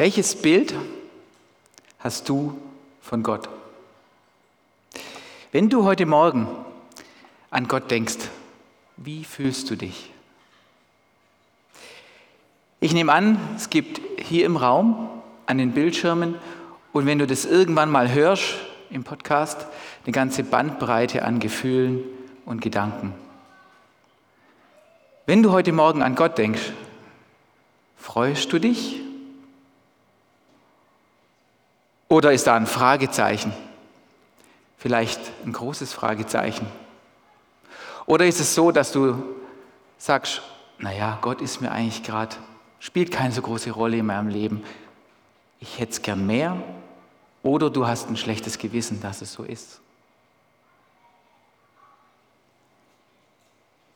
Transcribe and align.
Welches 0.00 0.34
Bild 0.34 0.74
hast 1.98 2.26
du 2.30 2.58
von 3.02 3.22
Gott? 3.22 3.50
Wenn 5.52 5.68
du 5.68 5.84
heute 5.84 6.06
Morgen 6.06 6.48
an 7.50 7.68
Gott 7.68 7.90
denkst, 7.90 8.16
wie 8.96 9.24
fühlst 9.24 9.68
du 9.68 9.76
dich? 9.76 10.10
Ich 12.80 12.94
nehme 12.94 13.12
an, 13.12 13.38
es 13.56 13.68
gibt 13.68 14.00
hier 14.18 14.46
im 14.46 14.56
Raum, 14.56 15.10
an 15.44 15.58
den 15.58 15.72
Bildschirmen 15.72 16.36
und 16.94 17.04
wenn 17.04 17.18
du 17.18 17.26
das 17.26 17.44
irgendwann 17.44 17.90
mal 17.90 18.10
hörst 18.10 18.54
im 18.88 19.04
Podcast, 19.04 19.66
eine 20.06 20.12
ganze 20.12 20.44
Bandbreite 20.44 21.26
an 21.26 21.40
Gefühlen 21.40 22.04
und 22.46 22.62
Gedanken. 22.62 23.12
Wenn 25.26 25.42
du 25.42 25.52
heute 25.52 25.72
Morgen 25.72 26.02
an 26.02 26.14
Gott 26.14 26.38
denkst, 26.38 26.72
freust 27.98 28.50
du 28.50 28.58
dich? 28.58 29.02
Oder 32.10 32.32
ist 32.32 32.48
da 32.48 32.56
ein 32.56 32.66
Fragezeichen? 32.66 33.52
Vielleicht 34.76 35.20
ein 35.46 35.52
großes 35.52 35.92
Fragezeichen. 35.92 36.66
Oder 38.04 38.26
ist 38.26 38.40
es 38.40 38.52
so, 38.52 38.72
dass 38.72 38.90
du 38.90 39.22
sagst, 39.96 40.42
naja, 40.78 41.18
Gott 41.22 41.40
ist 41.40 41.60
mir 41.60 41.70
eigentlich 41.70 42.02
gerade, 42.02 42.34
spielt 42.80 43.12
keine 43.12 43.32
so 43.32 43.42
große 43.42 43.70
Rolle 43.70 43.98
in 43.98 44.06
meinem 44.06 44.26
Leben. 44.26 44.64
Ich 45.60 45.78
hätte 45.78 45.92
es 45.92 46.02
gern 46.02 46.26
mehr. 46.26 46.60
Oder 47.44 47.70
du 47.70 47.86
hast 47.86 48.08
ein 48.10 48.16
schlechtes 48.16 48.58
Gewissen, 48.58 49.00
dass 49.00 49.22
es 49.22 49.32
so 49.32 49.44
ist. 49.44 49.80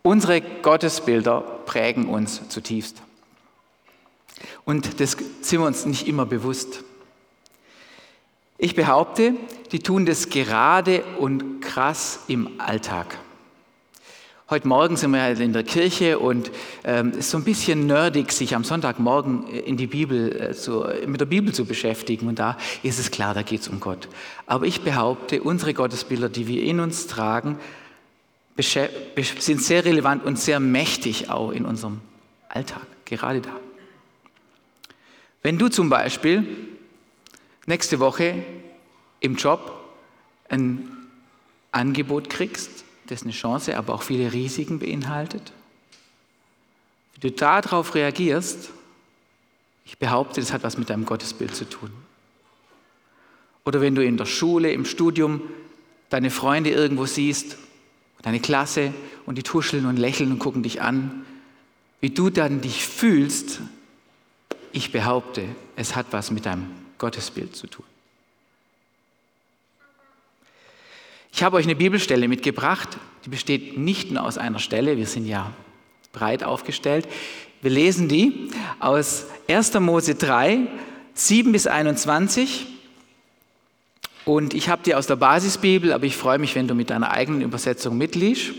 Unsere 0.02 0.40
Gottesbilder 0.40 1.40
prägen 1.40 2.08
uns 2.08 2.48
zutiefst. 2.48 3.02
Und 4.64 5.00
das 5.00 5.16
sind 5.40 5.60
wir 5.60 5.66
uns 5.66 5.84
nicht 5.84 6.06
immer 6.06 6.26
bewusst. 6.26 6.84
Ich 8.56 8.76
behaupte, 8.76 9.34
die 9.72 9.80
tun 9.80 10.06
das 10.06 10.28
gerade 10.28 11.02
und 11.18 11.60
krass 11.60 12.20
im 12.28 12.60
Alltag. 12.60 13.18
Heute 14.48 14.68
Morgen 14.68 14.96
sind 14.96 15.10
wir 15.10 15.40
in 15.40 15.52
der 15.52 15.64
Kirche 15.64 16.20
und 16.20 16.52
ähm, 16.84 17.08
es 17.10 17.16
ist 17.16 17.30
so 17.30 17.38
ein 17.38 17.44
bisschen 17.44 17.86
nerdig, 17.86 18.30
sich 18.30 18.54
am 18.54 18.62
Sonntagmorgen 18.62 19.48
in 19.48 19.76
die 19.76 19.88
Bibel, 19.88 20.40
äh, 20.40 20.54
zu, 20.54 20.86
mit 21.06 21.20
der 21.20 21.24
Bibel 21.24 21.52
zu 21.52 21.64
beschäftigen. 21.64 22.28
Und 22.28 22.38
da 22.38 22.56
ist 22.84 23.00
es 23.00 23.10
klar, 23.10 23.34
da 23.34 23.42
geht 23.42 23.62
es 23.62 23.68
um 23.68 23.80
Gott. 23.80 24.06
Aber 24.46 24.66
ich 24.66 24.82
behaupte, 24.82 25.42
unsere 25.42 25.74
Gottesbilder, 25.74 26.28
die 26.28 26.46
wir 26.46 26.62
in 26.62 26.78
uns 26.78 27.08
tragen, 27.08 27.58
sind 28.56 29.62
sehr 29.62 29.84
relevant 29.84 30.24
und 30.24 30.38
sehr 30.38 30.60
mächtig 30.60 31.28
auch 31.28 31.50
in 31.50 31.64
unserem 31.64 32.02
Alltag, 32.48 32.86
gerade 33.04 33.40
da. 33.40 33.50
Wenn 35.42 35.58
du 35.58 35.68
zum 35.68 35.88
Beispiel 35.88 36.46
nächste 37.66 38.00
Woche 38.00 38.44
im 39.20 39.36
Job 39.36 39.80
ein 40.48 40.88
Angebot 41.72 42.30
kriegst, 42.30 42.84
das 43.06 43.22
eine 43.22 43.32
Chance, 43.32 43.76
aber 43.76 43.94
auch 43.94 44.02
viele 44.02 44.32
Risiken 44.32 44.78
beinhaltet, 44.78 45.52
wie 47.14 47.20
du 47.20 47.30
darauf 47.30 47.94
reagierst, 47.94 48.70
ich 49.86 49.98
behaupte, 49.98 50.40
das 50.40 50.52
hat 50.52 50.62
was 50.62 50.78
mit 50.78 50.88
deinem 50.88 51.04
Gottesbild 51.04 51.54
zu 51.54 51.68
tun. 51.68 51.90
Oder 53.64 53.80
wenn 53.80 53.94
du 53.94 54.04
in 54.04 54.16
der 54.16 54.26
Schule, 54.26 54.72
im 54.72 54.84
Studium 54.84 55.42
deine 56.10 56.30
Freunde 56.30 56.70
irgendwo 56.70 57.06
siehst, 57.06 57.56
deine 58.22 58.40
Klasse 58.40 58.94
und 59.26 59.36
die 59.36 59.42
tuscheln 59.42 59.86
und 59.86 59.96
lächeln 59.96 60.32
und 60.32 60.38
gucken 60.38 60.62
dich 60.62 60.80
an, 60.80 61.24
wie 62.00 62.10
du 62.10 62.30
dann 62.30 62.60
dich 62.60 62.86
fühlst, 62.86 63.60
ich 64.72 64.92
behaupte, 64.92 65.44
es 65.76 65.96
hat 65.96 66.06
was 66.10 66.30
mit 66.30 66.46
deinem 66.46 66.83
Gottesbild 66.98 67.56
zu 67.56 67.66
tun. 67.66 67.84
Ich 71.32 71.42
habe 71.42 71.56
euch 71.56 71.64
eine 71.64 71.74
Bibelstelle 71.74 72.28
mitgebracht, 72.28 72.96
die 73.24 73.28
besteht 73.28 73.76
nicht 73.76 74.12
nur 74.12 74.22
aus 74.22 74.38
einer 74.38 74.60
Stelle, 74.60 74.96
wir 74.96 75.06
sind 75.06 75.26
ja 75.26 75.52
breit 76.12 76.44
aufgestellt. 76.44 77.08
Wir 77.60 77.70
lesen 77.70 78.08
die 78.08 78.50
aus 78.78 79.26
1. 79.48 79.74
Mose 79.80 80.14
3, 80.14 80.66
7 81.14 81.50
bis 81.50 81.66
21. 81.66 82.66
Und 84.24 84.54
ich 84.54 84.68
habe 84.68 84.82
die 84.82 84.94
aus 84.94 85.06
der 85.06 85.16
Basisbibel, 85.16 85.92
aber 85.92 86.04
ich 86.04 86.16
freue 86.16 86.38
mich, 86.38 86.54
wenn 86.54 86.68
du 86.68 86.74
mit 86.74 86.90
deiner 86.90 87.10
eigenen 87.10 87.42
Übersetzung 87.42 87.98
mitliest. 87.98 88.52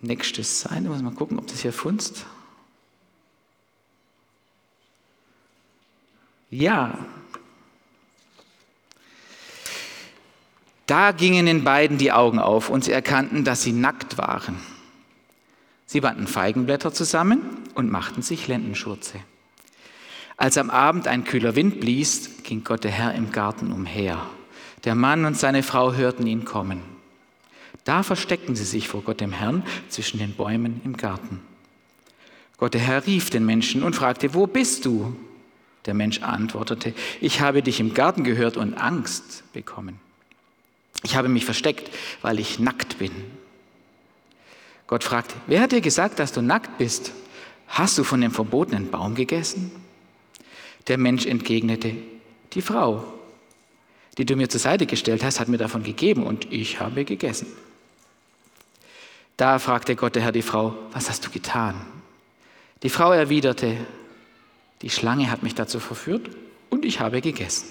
Nächstes 0.00 0.62
sein, 0.62 0.84
muss 0.84 1.00
mal 1.00 1.14
gucken, 1.14 1.38
ob 1.38 1.46
das 1.46 1.60
hier 1.60 1.72
funzt. 1.72 2.26
Ja. 6.52 6.98
Da 10.86 11.12
gingen 11.12 11.46
den 11.46 11.64
beiden 11.64 11.96
die 11.96 12.12
Augen 12.12 12.38
auf 12.38 12.68
und 12.68 12.84
sie 12.84 12.92
erkannten, 12.92 13.42
dass 13.42 13.62
sie 13.62 13.72
nackt 13.72 14.18
waren. 14.18 14.56
Sie 15.86 16.02
banden 16.02 16.26
Feigenblätter 16.26 16.92
zusammen 16.92 17.40
und 17.74 17.90
machten 17.90 18.20
sich 18.20 18.48
Lendenschurze. 18.48 19.18
Als 20.36 20.58
am 20.58 20.68
Abend 20.68 21.08
ein 21.08 21.24
kühler 21.24 21.56
Wind 21.56 21.80
blies, 21.80 22.42
ging 22.42 22.64
Gott 22.64 22.84
der 22.84 22.90
Herr 22.90 23.14
im 23.14 23.32
Garten 23.32 23.72
umher. 23.72 24.26
Der 24.84 24.94
Mann 24.94 25.24
und 25.24 25.38
seine 25.38 25.62
Frau 25.62 25.94
hörten 25.94 26.26
ihn 26.26 26.44
kommen. 26.44 26.82
Da 27.84 28.02
versteckten 28.02 28.56
sie 28.56 28.64
sich 28.64 28.88
vor 28.88 29.02
Gott 29.02 29.22
dem 29.22 29.32
Herrn 29.32 29.62
zwischen 29.88 30.18
den 30.18 30.34
Bäumen 30.34 30.82
im 30.84 30.98
Garten. 30.98 31.40
Gott 32.58 32.74
der 32.74 32.82
Herr 32.82 33.06
rief 33.06 33.30
den 33.30 33.46
Menschen 33.46 33.82
und 33.82 33.96
fragte, 33.96 34.34
wo 34.34 34.46
bist 34.46 34.84
du? 34.84 35.16
Der 35.86 35.94
Mensch 35.94 36.22
antwortete, 36.22 36.94
ich 37.20 37.40
habe 37.40 37.62
dich 37.62 37.80
im 37.80 37.94
Garten 37.94 38.24
gehört 38.24 38.56
und 38.56 38.74
Angst 38.74 39.42
bekommen. 39.52 39.98
Ich 41.02 41.16
habe 41.16 41.28
mich 41.28 41.44
versteckt, 41.44 41.90
weil 42.22 42.38
ich 42.38 42.58
nackt 42.58 42.98
bin. 42.98 43.10
Gott 44.86 45.04
fragt, 45.04 45.34
wer 45.46 45.60
hat 45.60 45.72
dir 45.72 45.80
gesagt, 45.80 46.18
dass 46.18 46.32
du 46.32 46.42
nackt 46.42 46.78
bist? 46.78 47.12
Hast 47.66 47.98
du 47.98 48.04
von 48.04 48.20
dem 48.20 48.30
verbotenen 48.30 48.90
Baum 48.90 49.14
gegessen? 49.14 49.72
Der 50.88 50.98
Mensch 50.98 51.26
entgegnete, 51.26 51.94
die 52.52 52.62
Frau, 52.62 53.04
die 54.18 54.26
du 54.26 54.36
mir 54.36 54.48
zur 54.48 54.60
Seite 54.60 54.86
gestellt 54.86 55.24
hast, 55.24 55.40
hat 55.40 55.48
mir 55.48 55.58
davon 55.58 55.82
gegeben 55.82 56.24
und 56.24 56.52
ich 56.52 56.80
habe 56.80 57.04
gegessen. 57.04 57.46
Da 59.36 59.58
fragte 59.58 59.96
Gott 59.96 60.14
der 60.14 60.22
Herr 60.22 60.32
die 60.32 60.42
Frau, 60.42 60.74
was 60.92 61.08
hast 61.08 61.24
du 61.24 61.30
getan? 61.30 61.74
Die 62.82 62.90
Frau 62.90 63.12
erwiderte, 63.12 63.76
die 64.82 64.90
Schlange 64.90 65.30
hat 65.30 65.42
mich 65.42 65.54
dazu 65.54 65.80
verführt 65.80 66.28
und 66.70 66.84
ich 66.84 67.00
habe 67.00 67.20
gegessen. 67.20 67.68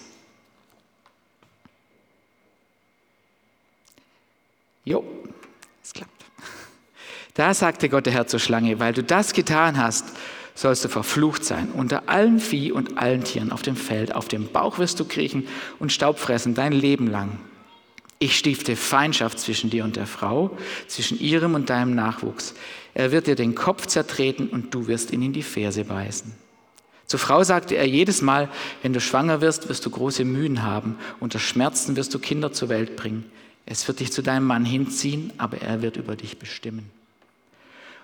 Jo, 4.83 5.03
es 5.83 5.93
klappt. 5.93 6.25
Da 7.33 7.53
sagte 7.53 7.89
Gott 7.89 8.05
der 8.05 8.13
Herr 8.13 8.27
zur 8.27 8.39
Schlange, 8.39 8.79
weil 8.79 8.93
du 8.93 9.03
das 9.03 9.33
getan 9.33 9.77
hast, 9.77 10.05
sollst 10.55 10.83
du 10.83 10.89
verflucht 10.89 11.45
sein. 11.45 11.69
Unter 11.71 12.09
allen 12.09 12.39
Vieh 12.39 12.71
und 12.71 12.97
allen 12.97 13.23
Tieren 13.23 13.51
auf 13.51 13.61
dem 13.61 13.75
Feld, 13.75 14.15
auf 14.15 14.27
dem 14.27 14.51
Bauch 14.51 14.79
wirst 14.79 14.99
du 14.99 15.05
kriechen 15.05 15.47
und 15.79 15.91
Staub 15.91 16.19
fressen 16.19 16.55
dein 16.55 16.71
Leben 16.71 17.07
lang. 17.07 17.39
Ich 18.19 18.37
stifte 18.37 18.75
Feindschaft 18.75 19.39
zwischen 19.39 19.69
dir 19.69 19.83
und 19.83 19.95
der 19.95 20.05
Frau, 20.05 20.55
zwischen 20.87 21.19
ihrem 21.19 21.55
und 21.55 21.69
deinem 21.69 21.95
Nachwuchs. 21.95 22.53
Er 22.93 23.11
wird 23.11 23.27
dir 23.27 23.35
den 23.35 23.55
Kopf 23.55 23.87
zertreten 23.87 24.47
und 24.47 24.73
du 24.73 24.87
wirst 24.87 25.11
ihn 25.11 25.23
in 25.23 25.33
die 25.33 25.41
Ferse 25.41 25.85
beißen. 25.85 26.31
Zur 27.05 27.19
Frau 27.19 27.43
sagte 27.43 27.75
er 27.75 27.87
jedes 27.87 28.21
Mal, 28.21 28.49
wenn 28.81 28.93
du 28.93 29.01
schwanger 29.01 29.41
wirst, 29.41 29.67
wirst 29.69 29.85
du 29.85 29.89
große 29.89 30.23
Mühen 30.23 30.63
haben, 30.63 30.97
unter 31.19 31.39
Schmerzen 31.39 31.95
wirst 31.95 32.13
du 32.13 32.19
Kinder 32.19 32.53
zur 32.53 32.69
Welt 32.69 32.95
bringen. 32.95 33.29
Es 33.65 33.87
wird 33.87 33.99
dich 33.99 34.11
zu 34.11 34.21
deinem 34.21 34.47
Mann 34.47 34.65
hinziehen, 34.65 35.33
aber 35.37 35.57
er 35.57 35.81
wird 35.81 35.97
über 35.97 36.15
dich 36.15 36.39
bestimmen. 36.39 36.89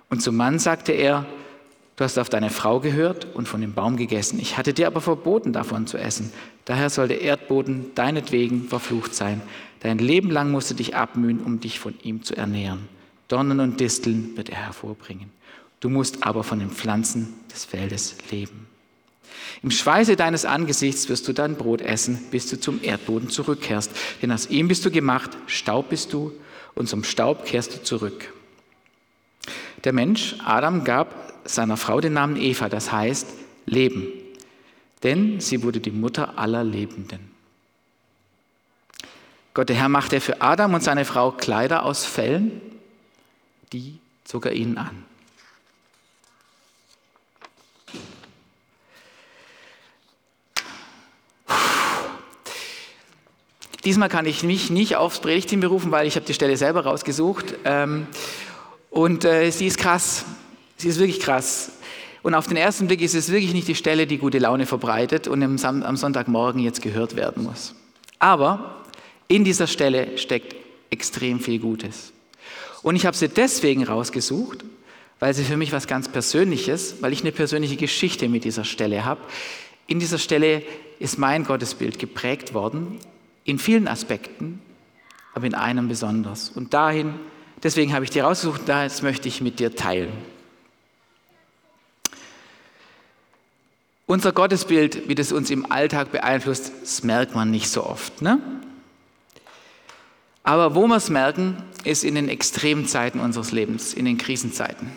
Und 0.10 0.22
zum 0.22 0.36
Mann 0.36 0.60
sagte 0.60 0.92
er, 0.92 1.26
Du 1.98 2.04
hast 2.04 2.20
auf 2.20 2.30
deine 2.30 2.52
Frau 2.52 2.80
gehört 2.80 3.26
und 3.34 3.48
von 3.48 3.60
dem 3.60 3.74
Baum 3.74 3.98
gegessen. 3.98 4.40
Ich 4.40 4.56
hatte 4.56 4.72
dir 4.72 4.86
aber 4.86 5.02
verboten, 5.02 5.52
davon 5.52 5.88
zu 5.88 5.98
essen. 5.98 6.32
Daher 6.66 6.92
soll 6.92 7.08
der 7.08 7.22
Erdboden 7.22 7.96
deinetwegen 7.96 8.68
verflucht 8.68 9.16
sein. 9.16 9.42
Dein 9.80 9.98
Leben 9.98 10.30
lang 10.30 10.52
musst 10.52 10.70
du 10.70 10.76
dich 10.76 10.96
abmühen, 10.96 11.40
um 11.40 11.60
dich 11.60 11.80
von 11.80 11.96
ihm 12.04 12.22
zu 12.22 12.38
ernähren. 12.38 12.88
Dornen 13.30 13.60
und 13.60 13.80
Disteln 13.80 14.38
wird 14.38 14.50
er 14.50 14.58
hervorbringen. 14.58 15.32
Du 15.80 15.90
musst 15.90 16.22
aber 16.22 16.44
von 16.44 16.60
den 16.60 16.70
Pflanzen 16.70 17.34
des 17.52 17.66
Feldes 17.66 18.16
leben. 18.30 18.67
Im 19.64 19.72
Schweiße 19.72 20.16
deines 20.16 20.46
Angesichts 20.46 21.10
wirst 21.10 21.28
du 21.28 21.34
dein 21.34 21.56
Brot 21.56 21.82
essen, 21.82 22.20
bis 22.32 22.48
du 22.48 22.60
zum 22.60 22.84
Erdboden 22.84 23.30
zurückkehrst. 23.30 23.92
Denn 24.22 24.32
aus 24.32 24.50
ihm 24.50 24.68
bist 24.68 24.86
du 24.86 24.92
gemacht, 24.92 25.32
Staub 25.48 25.90
bist 25.90 26.14
du, 26.14 26.34
und 26.76 26.88
zum 26.88 27.04
Staub 27.04 27.46
kehrst 27.46 27.74
du 27.74 27.84
zurück. 27.84 28.32
Der 29.84 29.94
Mensch, 29.94 30.36
Adam, 30.46 30.84
gab 30.84 31.34
seiner 31.44 31.78
Frau 31.78 32.02
den 32.02 32.14
Namen 32.14 32.36
Eva, 32.36 32.70
das 32.70 32.92
heißt 32.92 33.28
Leben, 33.66 34.08
denn 35.04 35.40
sie 35.40 35.64
wurde 35.64 35.80
die 35.80 35.92
Mutter 35.92 36.38
aller 36.38 36.64
Lebenden. 36.64 37.32
Gott 39.54 39.70
der 39.70 39.76
Herr 39.76 39.90
machte 39.90 40.22
für 40.22 40.42
Adam 40.42 40.76
und 40.76 40.84
seine 40.84 41.04
Frau 41.04 41.32
Kleider 41.32 41.84
aus 41.84 42.06
Fellen, 42.06 42.62
die 43.74 43.98
zog 44.24 44.46
er 44.46 44.54
ihnen 44.54 44.78
an. 44.78 45.07
Diesmal 53.86 54.10
kann 54.10 54.26
ich 54.26 54.44
mich 54.44 54.70
nicht 54.70 54.96
aufs 54.96 55.20
Predigteam 55.20 55.60
berufen, 55.60 55.92
weil 55.92 56.08
ich 56.08 56.16
habe 56.16 56.26
die 56.26 56.34
Stelle 56.34 56.58
selber 56.58 56.82
rausgesucht. 56.86 57.56
Ähm, 57.66 58.08
und 58.90 59.26
äh, 59.26 59.50
sie 59.52 59.68
ist 59.68 59.78
krass. 59.78 60.26
Sie 60.78 60.90
ist 60.90 61.00
wirklich 61.00 61.20
krass. 61.20 61.72
Und 62.24 62.34
auf 62.34 62.48
den 62.48 62.58
ersten 62.58 62.88
Blick 62.88 63.02
ist 63.02 63.16
es 63.16 63.32
wirklich 63.32 63.54
nicht 63.54 63.68
die 63.68 63.76
Stelle, 63.76 64.08
die 64.08 64.18
gute 64.18 64.40
Laune 64.40 64.66
verbreitet 64.66 65.28
und 65.28 65.42
am 65.44 65.98
Sonntagmorgen 65.98 66.62
jetzt 66.62 66.82
gehört 66.82 67.16
werden 67.16 67.44
muss. 67.44 67.74
Aber 68.20 68.84
in 69.28 69.44
dieser 69.44 69.68
Stelle 69.68 70.18
steckt 70.18 70.56
extrem 70.90 71.40
viel 71.40 71.60
Gutes. 71.60 72.12
Und 72.84 72.96
ich 72.96 73.06
habe 73.06 73.16
sie 73.16 73.30
deswegen 73.30 73.84
rausgesucht, 73.84 74.64
weil 75.20 75.34
sie 75.34 75.44
für 75.44 75.58
mich 75.58 75.72
was 75.72 75.88
ganz 75.88 76.10
Persönliches, 76.10 76.96
weil 77.02 77.14
ich 77.14 77.22
eine 77.22 77.32
persönliche 77.32 77.76
Geschichte 77.76 78.30
mit 78.30 78.44
dieser 78.44 78.64
Stelle 78.64 79.06
habe. 79.06 79.22
In 79.88 80.00
dieser 80.00 80.18
Stelle 80.18 80.64
ist 81.00 81.18
mein 81.18 81.44
Gottesbild 81.44 82.00
geprägt 82.00 82.54
worden, 82.54 83.00
in 83.48 83.58
vielen 83.58 83.88
Aspekten, 83.88 84.62
aber 85.34 85.48
in 85.48 85.56
einem 85.56 85.88
besonders. 85.88 86.50
Und 86.50 86.74
dahin, 86.74 87.14
deswegen 87.64 87.94
habe 87.94 88.04
ich 88.04 88.12
die 88.12 88.20
rausgesucht, 88.20 88.62
das 88.68 89.02
möchte 89.02 89.30
ich 89.30 89.42
mit 89.42 89.60
dir 89.60 89.74
teilen. 89.74 90.12
Unser 94.06 94.34
Gottesbild, 94.34 95.08
wie 95.08 95.16
das 95.16 95.32
uns 95.32 95.50
im 95.50 95.72
Alltag 95.72 96.12
beeinflusst, 96.12 96.72
das 96.82 97.04
merkt 97.04 97.36
man 97.36 97.50
nicht 97.50 97.70
so 97.70 97.86
oft. 97.86 98.22
Ne? 98.22 98.40
Aber 100.44 100.76
wo 100.76 100.86
wir 100.88 100.98
es 100.98 101.10
merken, 101.10 101.64
ist 101.86 102.04
in 102.04 102.16
den 102.16 102.28
extremen 102.28 102.86
Zeiten 102.86 103.20
unseres 103.20 103.54
Lebens, 103.54 103.94
in 103.94 104.06
den 104.06 104.18
Krisenzeiten. 104.18 104.92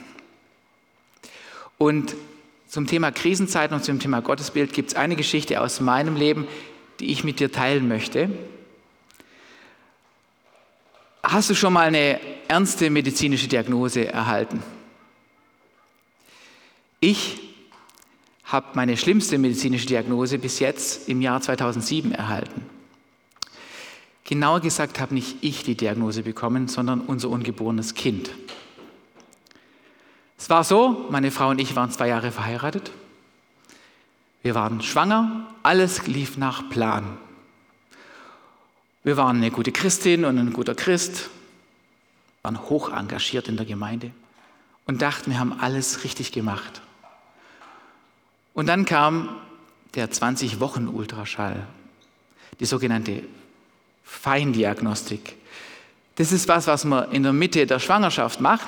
Und 1.78 2.16
zum 2.66 2.86
Thema 2.88 3.12
Krisenzeiten 3.12 3.76
und 3.76 3.84
zum 3.84 4.00
Thema 4.00 4.22
Gottesbild 4.22 4.72
gibt 4.72 4.90
es 4.90 4.96
eine 4.96 5.16
Geschichte 5.16 5.60
aus 5.60 5.80
meinem 5.80 6.16
Leben, 6.16 6.46
die 7.00 7.06
ich 7.06 7.24
mit 7.24 7.40
dir 7.40 7.50
teilen 7.50 7.88
möchte. 7.88 8.30
Hast 11.22 11.50
du 11.50 11.54
schon 11.54 11.72
mal 11.72 11.86
eine 11.86 12.20
ernste 12.48 12.90
medizinische 12.90 13.48
Diagnose 13.48 14.06
erhalten? 14.06 14.62
Ich 17.00 17.40
habe 18.44 18.66
meine 18.74 18.96
schlimmste 18.96 19.38
medizinische 19.38 19.86
Diagnose 19.86 20.38
bis 20.38 20.58
jetzt 20.58 21.08
im 21.08 21.22
Jahr 21.22 21.40
2007 21.40 22.12
erhalten. 22.12 22.66
Genauer 24.24 24.60
gesagt 24.60 25.00
habe 25.00 25.14
nicht 25.14 25.38
ich 25.40 25.62
die 25.62 25.76
Diagnose 25.76 26.22
bekommen, 26.22 26.68
sondern 26.68 27.00
unser 27.00 27.30
ungeborenes 27.30 27.94
Kind. 27.94 28.30
Es 30.38 30.48
war 30.50 30.64
so, 30.64 31.06
meine 31.10 31.30
Frau 31.30 31.50
und 31.50 31.60
ich 31.60 31.76
waren 31.76 31.90
zwei 31.90 32.08
Jahre 32.08 32.30
verheiratet. 32.30 32.90
Wir 34.42 34.54
waren 34.54 34.80
schwanger, 34.82 35.48
alles 35.62 36.06
lief 36.06 36.36
nach 36.36 36.68
Plan. 36.70 37.18
Wir 39.02 39.16
waren 39.16 39.38
eine 39.38 39.50
gute 39.50 39.72
Christin 39.72 40.24
und 40.24 40.38
ein 40.38 40.52
guter 40.52 40.74
Christ, 40.74 41.30
waren 42.42 42.60
hoch 42.68 42.92
engagiert 42.92 43.48
in 43.48 43.56
der 43.56 43.66
Gemeinde 43.66 44.12
und 44.86 45.02
dachten, 45.02 45.30
wir 45.30 45.38
haben 45.38 45.58
alles 45.60 46.04
richtig 46.04 46.32
gemacht. 46.32 46.80
Und 48.54 48.66
dann 48.66 48.84
kam 48.84 49.36
der 49.94 50.10
20-Wochen-Ultraschall, 50.10 51.66
die 52.58 52.64
sogenannte 52.64 53.22
Feindiagnostik. 54.04 55.36
Das 56.16 56.32
ist 56.32 56.48
was, 56.48 56.66
was 56.66 56.84
man 56.84 57.10
in 57.12 57.22
der 57.22 57.32
Mitte 57.32 57.66
der 57.66 57.78
Schwangerschaft 57.78 58.40
macht. 58.40 58.66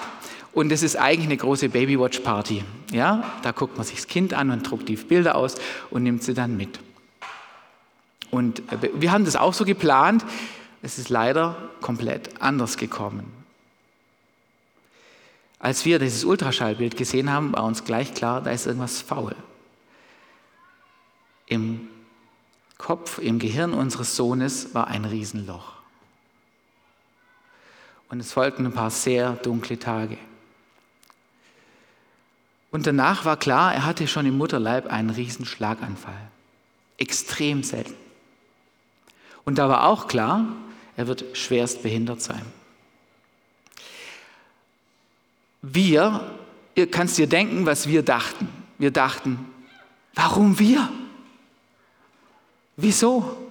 Und 0.52 0.70
das 0.70 0.82
ist 0.82 0.96
eigentlich 0.96 1.26
eine 1.26 1.36
große 1.36 1.70
Babywatch-Party. 1.70 2.62
Ja, 2.90 3.24
da 3.42 3.52
guckt 3.52 3.76
man 3.76 3.86
sich 3.86 3.96
das 3.96 4.06
Kind 4.06 4.34
an 4.34 4.50
und 4.50 4.62
druckt 4.62 4.88
die 4.88 4.96
Bilder 4.96 5.34
aus 5.34 5.56
und 5.90 6.02
nimmt 6.02 6.22
sie 6.22 6.34
dann 6.34 6.56
mit. 6.56 6.78
Und 8.30 8.60
äh, 8.72 8.90
wir 8.94 9.12
haben 9.12 9.24
das 9.24 9.36
auch 9.36 9.54
so 9.54 9.64
geplant. 9.64 10.24
Es 10.82 10.98
ist 10.98 11.08
leider 11.08 11.56
komplett 11.80 12.42
anders 12.42 12.76
gekommen. 12.76 13.30
Als 15.58 15.84
wir 15.84 15.98
dieses 15.98 16.24
Ultraschallbild 16.24 16.96
gesehen 16.96 17.30
haben, 17.30 17.52
war 17.52 17.64
uns 17.64 17.84
gleich 17.84 18.14
klar, 18.14 18.42
da 18.42 18.50
ist 18.50 18.66
irgendwas 18.66 19.00
faul. 19.00 19.36
Im 21.46 21.88
Kopf, 22.78 23.18
im 23.18 23.38
Gehirn 23.38 23.72
unseres 23.72 24.16
Sohnes 24.16 24.74
war 24.74 24.88
ein 24.88 25.04
Riesenloch. 25.04 25.72
Und 28.08 28.18
es 28.18 28.32
folgten 28.32 28.66
ein 28.66 28.72
paar 28.72 28.90
sehr 28.90 29.34
dunkle 29.34 29.78
Tage. 29.78 30.18
Und 32.72 32.86
danach 32.86 33.24
war 33.24 33.36
klar, 33.36 33.74
er 33.74 33.84
hatte 33.84 34.08
schon 34.08 34.26
im 34.26 34.38
Mutterleib 34.38 34.86
einen 34.86 35.10
Riesenschlaganfall. 35.10 36.30
Extrem 36.96 37.62
selten. 37.62 37.94
Und 39.44 39.58
da 39.58 39.68
war 39.68 39.84
auch 39.84 40.08
klar, 40.08 40.46
er 40.96 41.06
wird 41.06 41.24
schwerst 41.36 41.82
behindert 41.82 42.22
sein. 42.22 42.42
Wir, 45.60 46.34
ihr 46.74 46.90
kannst 46.90 47.18
dir 47.18 47.26
denken, 47.26 47.66
was 47.66 47.86
wir 47.86 48.02
dachten. 48.02 48.48
Wir 48.78 48.90
dachten, 48.90 49.46
warum 50.14 50.58
wir? 50.58 50.88
Wieso? 52.76 53.41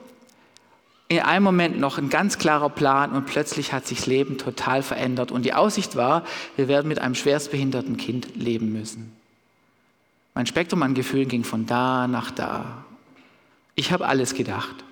In 1.11 1.19
einem 1.19 1.43
Moment 1.43 1.77
noch 1.77 1.97
ein 1.97 2.09
ganz 2.09 2.37
klarer 2.37 2.69
Plan 2.69 3.11
und 3.11 3.25
plötzlich 3.25 3.73
hat 3.73 3.85
sich 3.85 3.97
das 3.97 4.07
Leben 4.07 4.37
total 4.37 4.81
verändert. 4.81 5.33
Und 5.33 5.43
die 5.43 5.53
Aussicht 5.53 5.97
war, 5.97 6.23
wir 6.55 6.69
werden 6.69 6.87
mit 6.87 6.99
einem 6.99 7.15
schwerstbehinderten 7.15 7.97
Kind 7.97 8.33
leben 8.37 8.71
müssen. 8.71 9.11
Mein 10.35 10.45
Spektrum 10.45 10.81
an 10.83 10.93
Gefühlen 10.93 11.27
ging 11.27 11.43
von 11.43 11.65
da 11.65 12.07
nach 12.07 12.31
da. 12.31 12.85
Ich 13.75 13.91
habe 13.91 14.07
alles 14.07 14.35
gedacht. 14.35 14.85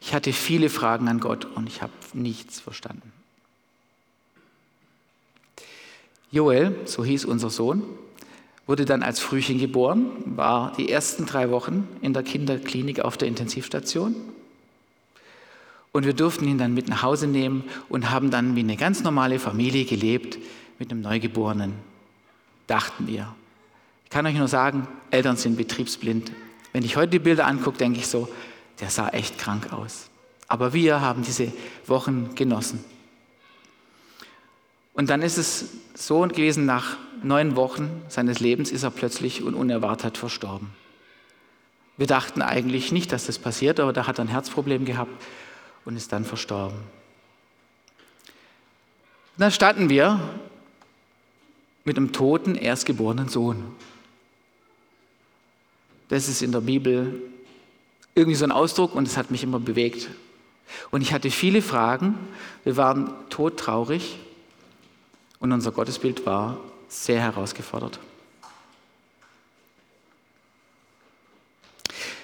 Ich 0.00 0.14
hatte 0.14 0.32
viele 0.32 0.70
Fragen 0.70 1.08
an 1.08 1.18
Gott 1.18 1.46
und 1.46 1.66
ich 1.66 1.82
habe 1.82 1.92
nichts 2.12 2.60
verstanden. 2.60 3.12
Joel, 6.30 6.76
so 6.84 7.04
hieß 7.04 7.24
unser 7.24 7.50
Sohn, 7.50 7.82
wurde 8.66 8.84
dann 8.84 9.02
als 9.02 9.20
Frühchen 9.20 9.58
geboren, 9.58 10.06
war 10.24 10.72
die 10.76 10.90
ersten 10.90 11.26
drei 11.26 11.50
Wochen 11.50 11.86
in 12.00 12.12
der 12.12 12.22
Kinderklinik 12.22 13.00
auf 13.00 13.16
der 13.16 13.28
Intensivstation. 13.28 14.14
Und 15.92 16.06
wir 16.06 16.14
durften 16.14 16.48
ihn 16.48 16.58
dann 16.58 16.74
mit 16.74 16.88
nach 16.88 17.02
Hause 17.02 17.26
nehmen 17.26 17.64
und 17.88 18.10
haben 18.10 18.30
dann 18.30 18.56
wie 18.56 18.60
eine 18.60 18.76
ganz 18.76 19.02
normale 19.04 19.38
Familie 19.38 19.84
gelebt 19.84 20.38
mit 20.78 20.90
einem 20.90 21.02
Neugeborenen, 21.02 21.74
dachten 22.66 23.06
wir. 23.06 23.34
Ich 24.04 24.10
kann 24.10 24.26
euch 24.26 24.34
nur 24.34 24.48
sagen, 24.48 24.88
Eltern 25.10 25.36
sind 25.36 25.56
betriebsblind. 25.56 26.32
Wenn 26.72 26.84
ich 26.84 26.96
heute 26.96 27.10
die 27.10 27.18
Bilder 27.18 27.46
angucke, 27.46 27.78
denke 27.78 28.00
ich 28.00 28.08
so, 28.08 28.28
der 28.80 28.90
sah 28.90 29.08
echt 29.10 29.38
krank 29.38 29.72
aus. 29.72 30.10
Aber 30.48 30.72
wir 30.72 31.00
haben 31.00 31.22
diese 31.22 31.52
Wochen 31.86 32.34
genossen. 32.34 32.84
Und 34.94 35.10
dann 35.10 35.22
ist 35.22 35.36
es 35.36 35.66
so 35.94 36.20
gewesen, 36.20 36.64
nach 36.66 36.96
neun 37.22 37.56
Wochen 37.56 38.02
seines 38.08 38.40
Lebens 38.40 38.70
ist 38.70 38.84
er 38.84 38.90
plötzlich 38.90 39.42
und 39.42 39.54
unerwartet 39.54 40.16
verstorben. 40.16 40.70
Wir 41.96 42.06
dachten 42.06 42.42
eigentlich 42.42 42.92
nicht, 42.92 43.12
dass 43.12 43.26
das 43.26 43.38
passiert, 43.38 43.78
aber 43.80 43.92
da 43.92 44.06
hat 44.06 44.18
er 44.18 44.24
ein 44.24 44.28
Herzproblem 44.28 44.84
gehabt 44.84 45.12
und 45.84 45.96
ist 45.96 46.12
dann 46.12 46.24
verstorben. 46.24 46.78
Und 49.36 49.40
dann 49.40 49.50
standen 49.50 49.88
wir 49.88 50.20
mit 51.84 51.96
einem 51.96 52.12
toten, 52.12 52.54
erstgeborenen 52.54 53.28
Sohn. 53.28 53.64
Das 56.08 56.28
ist 56.28 56.42
in 56.42 56.52
der 56.52 56.60
Bibel 56.60 57.20
irgendwie 58.14 58.36
so 58.36 58.44
ein 58.44 58.52
Ausdruck 58.52 58.94
und 58.94 59.08
es 59.08 59.16
hat 59.16 59.30
mich 59.30 59.42
immer 59.42 59.58
bewegt. 59.58 60.08
Und 60.90 61.00
ich 61.00 61.12
hatte 61.12 61.30
viele 61.30 61.62
Fragen. 61.62 62.16
Wir 62.62 62.76
waren 62.76 63.12
todtraurig 63.28 64.18
und 65.44 65.52
unser 65.52 65.72
Gottesbild 65.72 66.24
war 66.24 66.56
sehr 66.88 67.20
herausgefordert. 67.20 68.00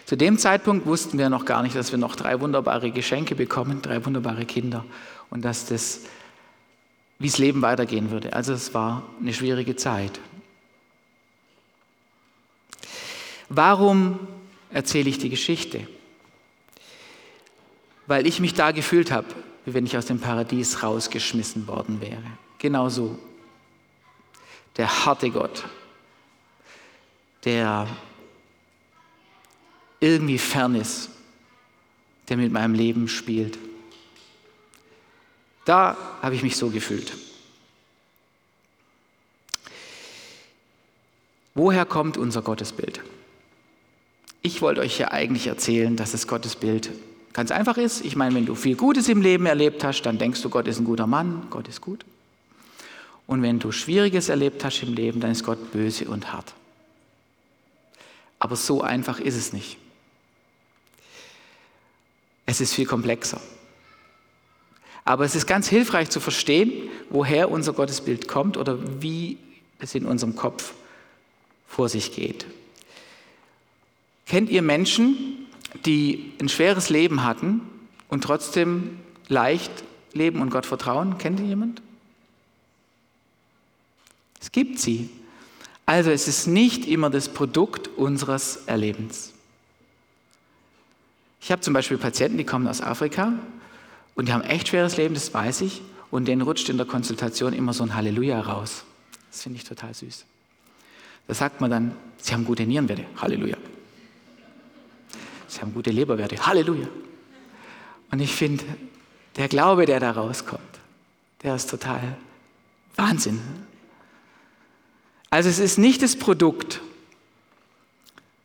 Zu 0.07 0.17
dem 0.17 0.39
Zeitpunkt 0.39 0.87
wussten 0.87 1.19
wir 1.19 1.29
noch 1.29 1.45
gar 1.45 1.63
nicht, 1.63 1.77
dass 1.77 1.93
wir 1.93 1.99
noch 1.99 2.17
drei 2.17 2.41
wunderbare 2.41 2.91
Geschenke 2.91 3.35
bekommen, 3.35 3.83
drei 3.83 4.05
wunderbare 4.07 4.47
Kinder 4.47 4.87
und 5.29 5.45
dass 5.45 5.67
das, 5.67 6.01
wie 7.19 7.27
das 7.27 7.37
Leben 7.37 7.61
weitergehen 7.61 8.11
würde. 8.11 8.33
Also 8.33 8.55
es 8.55 8.73
war 8.73 9.03
eine 9.21 9.35
schwierige 9.35 9.77
Zeit. 9.77 10.19
Warum 13.51 14.19
erzähle 14.71 15.11
ich 15.11 15.19
die 15.19 15.29
Geschichte? 15.29 15.87
Weil 18.07 18.27
ich 18.27 18.41
mich 18.41 18.55
da 18.55 18.71
gefühlt 18.71 19.11
habe, 19.11 19.27
wie 19.67 19.75
wenn 19.75 19.85
ich 19.85 19.99
aus 19.99 20.07
dem 20.07 20.21
Paradies 20.21 20.83
rausgeschmissen 20.83 21.67
worden 21.67 22.01
wäre. 22.01 22.25
Genauso 22.61 23.19
der 24.77 25.07
harte 25.07 25.31
Gott, 25.31 25.65
der 27.45 27.89
irgendwie 29.99 30.39
fern 30.39 30.75
ist, 30.75 31.09
der 32.29 32.37
mit 32.37 32.53
meinem 32.53 32.75
Leben 32.75 33.09
spielt. 33.09 33.59
Da 35.65 35.97
habe 36.21 36.35
ich 36.35 36.43
mich 36.43 36.57
so 36.57 36.69
gefühlt. 36.69 37.13
Woher 41.55 41.87
kommt 41.87 42.19
unser 42.19 42.43
Gottesbild? 42.43 43.01
Ich 44.43 44.61
wollte 44.61 44.83
euch 44.83 44.99
ja 44.99 45.13
eigentlich 45.13 45.47
erzählen, 45.47 45.97
dass 45.97 46.13
das 46.13 46.27
Gottesbild 46.27 46.91
ganz 47.33 47.51
einfach 47.51 47.79
ist. 47.79 48.05
Ich 48.05 48.17
meine, 48.17 48.35
wenn 48.35 48.47
du 48.47 48.55
viel 48.55 48.77
Gutes 48.77 49.09
im 49.09 49.23
Leben 49.23 49.47
erlebt 49.47 49.83
hast, 49.83 50.03
dann 50.03 50.19
denkst 50.19 50.43
du, 50.43 50.51
Gott 50.51 50.69
ist 50.69 50.79
ein 50.79 50.85
guter 50.85 51.07
Mann, 51.07 51.47
Gott 51.49 51.67
ist 51.67 51.81
gut. 51.81 52.05
Und 53.31 53.43
wenn 53.43 53.61
du 53.61 53.71
Schwieriges 53.71 54.29
erlebt 54.29 54.65
hast 54.65 54.83
im 54.83 54.93
Leben, 54.93 55.21
dann 55.21 55.31
ist 55.31 55.45
Gott 55.45 55.71
böse 55.71 56.07
und 56.07 56.33
hart. 56.33 56.53
Aber 58.41 58.57
so 58.57 58.83
einfach 58.83 59.21
ist 59.21 59.37
es 59.37 59.53
nicht. 59.53 59.77
Es 62.45 62.61
ist 62.61 62.75
viel 62.75 62.87
komplexer. 62.87 63.41
Aber 65.05 65.25
es 65.25 65.37
ist 65.37 65.47
ganz 65.47 65.69
hilfreich 65.69 66.11
zu 66.11 66.19
verstehen, 66.19 66.73
woher 67.09 67.53
unser 67.53 67.73
Gottesbild 67.73 68.27
kommt 68.27 68.57
oder 68.57 69.01
wie 69.01 69.39
es 69.79 69.95
in 69.95 70.07
unserem 70.07 70.35
Kopf 70.35 70.75
vor 71.69 71.89
sich 71.89 72.13
geht. 72.13 72.47
Kennt 74.27 74.51
ihr 74.51 74.63
Menschen, 74.63 75.47
die 75.87 76.33
ein 76.41 76.49
schweres 76.49 76.91
Leben 76.91 77.23
hatten 77.23 77.61
und 78.09 78.25
trotzdem 78.25 78.99
leicht 79.29 79.71
leben 80.15 80.41
und 80.41 80.51
Gott 80.51 80.67
vertrauen? 80.67 81.17
Kennt 81.19 81.39
ihr 81.39 81.47
jemand? 81.47 81.81
Es 84.41 84.53
gibt 84.53 84.79
sie. 84.79 85.11
Also 85.87 86.11
es 86.11 86.29
ist 86.29 86.47
nicht 86.47 86.87
immer 86.87 87.11
das 87.11 87.29
Produkt 87.29 87.89
unseres 87.89 88.61
Erlebens. 88.67 89.33
Ich 91.41 91.51
habe 91.51 91.63
zum 91.63 91.75
Beispiel 91.75 91.99
Patienten, 91.99 92.39
die 92.39 92.45
kommen 92.45 92.67
aus 92.67 92.81
Afrika 92.81 93.33
und 94.15 94.29
die 94.29 94.33
haben 94.33 94.43
echt 94.43 94.69
schweres 94.69 94.97
Leben, 94.97 95.15
das 95.15 95.33
weiß 95.33 95.63
ich, 95.63 95.83
und 96.11 96.27
denen 96.27 96.43
rutscht 96.43 96.69
in 96.69 96.77
der 96.77 96.87
Konsultation 96.87 97.53
immer 97.53 97.73
so 97.73 97.83
ein 97.83 97.95
Halleluja 97.95 98.41
raus. 98.41 98.85
Das 99.31 99.43
finde 99.43 99.59
ich 99.59 99.65
total 99.65 99.95
süß. 99.95 100.25
Da 101.29 101.35
sagt 101.35 101.61
man 101.61 101.71
dann, 101.71 101.97
sie 102.19 102.35
haben 102.35 102.45
gute 102.45 102.65
Nierenwerte, 102.65 103.05
Halleluja. 103.17 103.57
Sie 105.49 105.61
haben 105.61 105.73
gute 105.75 105.91
Leberwerte, 105.91 106.47
Halleluja. 106.47 106.89
Und 108.11 108.21
ich 108.21 108.35
finde, 108.35 108.65
der 109.37 109.49
Glaube, 109.49 109.87
der 109.87 110.01
da 110.01 110.11
rauskommt, 110.11 110.61
der 111.43 111.55
ist 111.55 111.71
total 111.71 112.17
Wahnsinn. 112.97 113.41
Also 115.31 115.49
es 115.49 115.61
ist 115.61 115.79
nicht 115.79 116.03
das 116.03 116.17
Produkt 116.17 116.81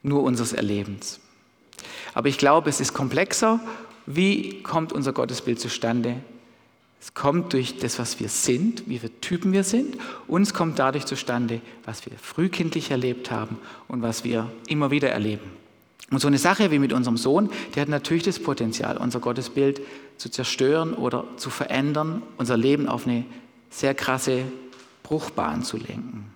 nur 0.04 0.22
unseres 0.24 0.54
Erlebens. 0.54 1.20
Aber 2.14 2.30
ich 2.30 2.38
glaube, 2.38 2.70
es 2.70 2.80
ist 2.80 2.94
komplexer. 2.94 3.60
Wie 4.06 4.62
kommt 4.62 4.94
unser 4.94 5.12
Gottesbild 5.12 5.60
zustande? 5.60 6.18
Es 7.02 7.14
kommt 7.14 7.54
durch 7.54 7.78
das, 7.78 8.00
was 8.00 8.20
wir 8.20 8.30
sind, 8.30 8.88
wie 8.88 9.00
viele 9.00 9.20
Typen 9.20 9.52
wir 9.52 9.64
sind, 9.64 9.98
und 10.28 10.42
es 10.42 10.54
kommt 10.54 10.80
dadurch 10.80 11.06
zustande, 11.06 11.62
was 11.86 12.06
wir 12.06 12.18
frühkindlich 12.18 12.90
erlebt 12.90 13.30
haben 13.30 13.58
und 13.88 14.02
was 14.02 14.24
wir 14.24 14.52
immer 14.68 14.90
wieder 14.90 15.10
erleben. 15.10 15.52
Und 16.12 16.20
so 16.20 16.28
eine 16.28 16.38
Sache 16.38 16.72
wie 16.72 16.80
mit 16.80 16.94
unserem 16.94 17.18
Sohn, 17.18 17.50
die 17.76 17.82
hat 17.82 17.90
natürlich 17.90 18.24
das 18.24 18.40
Potenzial, 18.40 18.98
unser 18.98 19.20
Gottesbild 19.20 19.82
zu 20.18 20.30
zerstören 20.30 20.94
oder 20.94 21.26
zu 21.38 21.50
verändern, 21.50 22.22
unser 22.38 22.58
Leben 22.58 22.88
auf 22.88 23.06
eine 23.06 23.26
sehr 23.70 23.94
krasse 23.94 24.44
Bruchbahn 25.04 25.64
zu 25.64 25.78
lenken. 25.78 26.35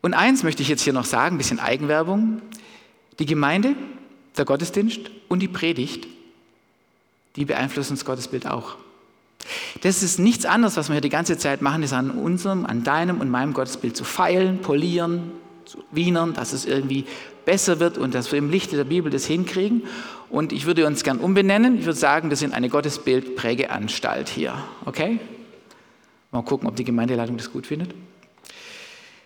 Und 0.00 0.14
eins 0.14 0.42
möchte 0.42 0.62
ich 0.62 0.68
jetzt 0.68 0.82
hier 0.82 0.92
noch 0.92 1.04
sagen, 1.04 1.36
ein 1.36 1.38
bisschen 1.38 1.60
Eigenwerbung. 1.60 2.40
Die 3.18 3.26
Gemeinde, 3.26 3.74
der 4.36 4.44
Gottesdienst 4.44 5.00
und 5.28 5.40
die 5.40 5.48
Predigt, 5.48 6.06
die 7.36 7.44
beeinflussen 7.44 7.94
das 7.94 8.04
Gottesbild 8.04 8.46
auch. 8.46 8.76
Das 9.82 10.02
ist 10.02 10.18
nichts 10.18 10.44
anderes, 10.44 10.76
was 10.76 10.88
wir 10.88 10.94
hier 10.94 11.00
die 11.00 11.08
ganze 11.08 11.38
Zeit 11.38 11.62
machen, 11.62 11.82
ist 11.82 11.92
an 11.92 12.10
unserem, 12.10 12.66
an 12.66 12.84
deinem 12.84 13.20
und 13.20 13.30
meinem 13.30 13.52
Gottesbild 13.54 13.96
zu 13.96 14.04
feilen, 14.04 14.60
polieren, 14.60 15.32
zu 15.64 15.78
wienern, 15.92 16.34
dass 16.34 16.52
es 16.52 16.64
irgendwie 16.64 17.04
besser 17.44 17.80
wird 17.80 17.98
und 17.98 18.14
dass 18.14 18.30
wir 18.32 18.38
im 18.38 18.50
Lichte 18.50 18.76
der 18.76 18.84
Bibel 18.84 19.10
das 19.10 19.26
hinkriegen. 19.26 19.84
Und 20.30 20.52
ich 20.52 20.66
würde 20.66 20.86
uns 20.86 21.02
gern 21.04 21.18
umbenennen. 21.18 21.78
Ich 21.78 21.86
würde 21.86 21.98
sagen, 21.98 22.30
wir 22.30 22.36
sind 22.36 22.52
eine 22.52 22.68
Gottesbildprägeanstalt 22.68 24.28
hier. 24.28 24.54
Okay? 24.84 25.20
Mal 26.30 26.42
gucken, 26.42 26.68
ob 26.68 26.76
die 26.76 26.84
Gemeindeleitung 26.84 27.36
das 27.36 27.50
gut 27.52 27.66
findet. 27.66 27.94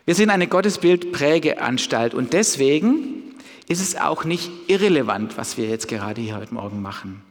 Wir 0.05 0.15
sind 0.15 0.31
eine 0.31 0.49
Gottesbildprägeanstalt 0.49 2.15
und 2.15 2.33
deswegen 2.33 3.35
ist 3.69 3.81
es 3.81 3.97
auch 3.97 4.25
nicht 4.25 4.51
irrelevant, 4.67 5.37
was 5.37 5.57
wir 5.57 5.69
jetzt 5.69 5.89
gerade 5.89 6.21
hier 6.21 6.37
heute 6.37 6.55
Morgen 6.55 6.83
machen. 6.83 7.23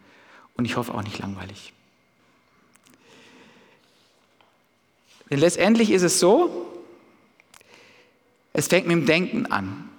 Und 0.55 0.65
ich 0.65 0.77
hoffe 0.77 0.93
auch 0.93 1.03
nicht 1.03 1.19
langweilig. 1.19 1.73
Denn 5.29 5.39
letztendlich 5.39 5.91
ist 5.91 6.01
es 6.01 6.19
so, 6.19 6.67
es 8.53 8.67
fängt 8.67 8.87
mit 8.87 8.97
dem 8.97 9.05
Denken 9.05 9.45
an. 9.45 9.89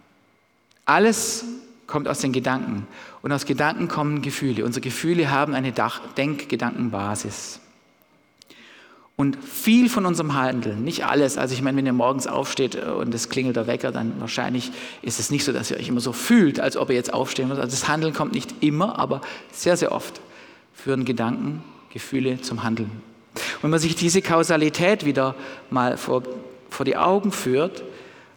Alles 0.85 1.45
kommt 1.87 2.07
aus 2.07 2.21
den 2.21 2.33
Gedanken. 2.33 2.87
Und 3.23 3.33
aus 3.33 3.47
Gedanken 3.47 3.89
kommen 3.89 4.21
Gefühle. 4.21 4.65
Unsere 4.65 4.83
Gefühle 4.83 5.31
haben 5.31 5.55
eine 5.55 5.73
Denkgedankenbasis. 5.73 7.62
Und 9.17 9.37
viel 9.45 9.89
von 9.89 10.07
unserem 10.07 10.35
Handeln, 10.35 10.85
nicht 10.85 11.05
alles, 11.05 11.37
also 11.37 11.55
ich 11.55 11.63
meine, 11.63 11.77
wenn 11.77 11.87
ihr 11.87 11.93
morgens 11.93 12.27
aufsteht 12.27 12.75
äh, 12.75 12.91
und 12.91 13.15
es 13.15 13.29
klingelt 13.29 13.57
der 13.57 13.67
Wecker, 13.67 13.93
dann 13.93 14.15
wahrscheinlich 14.21 14.73
ist 15.03 15.21
es 15.21 15.31
nicht 15.31 15.45
so, 15.45 15.53
dass 15.53 15.71
ihr 15.71 15.77
euch 15.77 15.89
immer 15.89 16.01
so 16.01 16.13
fühlt, 16.13 16.61
als 16.61 16.77
ob 16.77 16.89
ihr 16.91 16.97
jetzt 16.97 17.13
aufstehen 17.13 17.49
müsst. 17.49 17.61
Also 17.61 17.71
das 17.71 17.89
Handeln 17.89 18.15
kommt 18.15 18.35
nicht 18.35 18.55
immer, 18.61 18.99
aber 18.99 19.21
sehr, 19.53 19.77
sehr 19.77 19.93
oft 19.93 20.21
führen 20.73 21.05
Gedanken, 21.05 21.63
Gefühle 21.93 22.41
zum 22.41 22.63
Handeln. 22.63 22.91
Und 23.35 23.65
wenn 23.65 23.71
man 23.71 23.81
sich 23.81 23.95
diese 23.95 24.23
Kausalität 24.23 25.05
wieder 25.05 25.35
mal 25.71 25.97
vor, 25.97 26.23
vor 26.71 26.85
die 26.85 26.97
Augen 26.97 27.33
führt, 27.33 27.85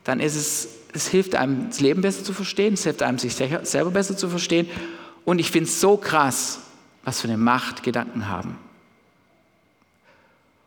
dann 0.04 0.20
ist 0.20 0.36
es, 0.36 0.68
es 0.94 1.08
hilft 1.08 1.36
einem, 1.36 1.70
das 1.70 1.80
Leben 1.80 2.02
besser 2.02 2.24
zu 2.24 2.34
verstehen, 2.34 2.76
es 2.76 2.84
hilft 2.84 3.02
einem, 3.02 3.18
sich 3.18 3.34
selber 3.36 3.92
besser 3.92 4.16
zu 4.16 4.30
verstehen. 4.30 4.68
Und 5.24 5.40
ich 5.40 5.52
finde 5.52 5.70
es 5.70 5.82
so 5.82 5.98
krass, 5.98 6.60
was 7.04 7.22
für 7.22 7.28
eine 7.28 7.38
Macht 7.38 7.84
Gedanken 7.84 8.30
haben. 8.30 8.58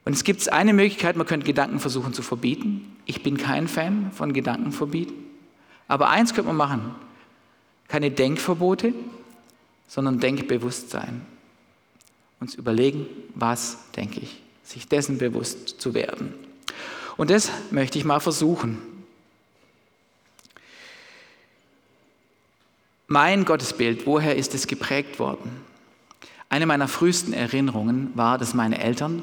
Und 0.08 0.14
es 0.14 0.24
gibt 0.24 0.50
eine 0.50 0.72
Möglichkeit, 0.72 1.16
man 1.16 1.26
könnte 1.26 1.44
Gedanken 1.44 1.80
versuchen 1.80 2.14
zu 2.14 2.22
verbieten. 2.22 2.96
Ich 3.04 3.22
bin 3.22 3.36
kein 3.36 3.68
Fan 3.68 4.10
von 4.10 4.32
Gedanken 4.32 4.72
verbieten. 4.72 5.12
Aber 5.86 6.08
eins 6.08 6.32
könnte 6.32 6.48
man 6.48 6.56
machen. 6.56 6.94
Keine 7.88 8.10
Denkverbote, 8.10 8.94
sondern 9.86 10.18
Denkbewusstsein. 10.18 11.26
Uns 12.40 12.54
überlegen, 12.54 13.06
was 13.34 13.76
denke 13.96 14.20
ich. 14.20 14.40
Sich 14.64 14.88
dessen 14.88 15.18
bewusst 15.18 15.78
zu 15.78 15.92
werden. 15.92 16.32
Und 17.18 17.28
das 17.28 17.50
möchte 17.70 17.98
ich 17.98 18.06
mal 18.06 18.20
versuchen. 18.20 18.78
Mein 23.08 23.44
Gottesbild, 23.44 24.06
woher 24.06 24.36
ist 24.36 24.54
es 24.54 24.66
geprägt 24.66 25.18
worden? 25.18 25.50
Eine 26.48 26.64
meiner 26.64 26.88
frühesten 26.88 27.34
Erinnerungen 27.34 28.10
war, 28.14 28.38
dass 28.38 28.54
meine 28.54 28.78
Eltern 28.80 29.22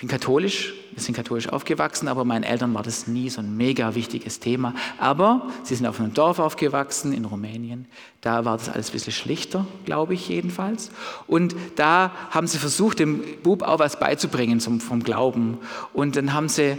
bin 0.00 0.08
katholisch, 0.08 0.72
wir 0.92 1.02
sind 1.02 1.14
katholisch 1.14 1.48
aufgewachsen, 1.48 2.08
aber 2.08 2.24
meinen 2.24 2.42
Eltern 2.42 2.72
war 2.74 2.82
das 2.82 3.06
nie 3.06 3.28
so 3.28 3.40
ein 3.40 3.56
mega 3.56 3.94
wichtiges 3.94 4.40
Thema. 4.40 4.74
Aber 4.98 5.50
sie 5.62 5.74
sind 5.74 5.86
auf 5.86 6.00
einem 6.00 6.14
Dorf 6.14 6.38
aufgewachsen 6.38 7.12
in 7.12 7.24
Rumänien. 7.26 7.86
Da 8.20 8.44
war 8.44 8.56
das 8.56 8.68
alles 8.68 8.88
ein 8.88 8.92
bisschen 8.92 9.12
schlichter, 9.12 9.66
glaube 9.84 10.14
ich 10.14 10.28
jedenfalls. 10.28 10.90
Und 11.26 11.54
da 11.76 12.12
haben 12.30 12.46
sie 12.46 12.58
versucht, 12.58 12.98
dem 12.98 13.22
Bub 13.42 13.62
auch 13.62 13.78
was 13.78 13.98
beizubringen 13.98 14.58
zum, 14.58 14.80
vom 14.80 15.02
Glauben. 15.02 15.58
Und 15.92 16.16
dann 16.16 16.32
haben 16.32 16.48
sie 16.48 16.78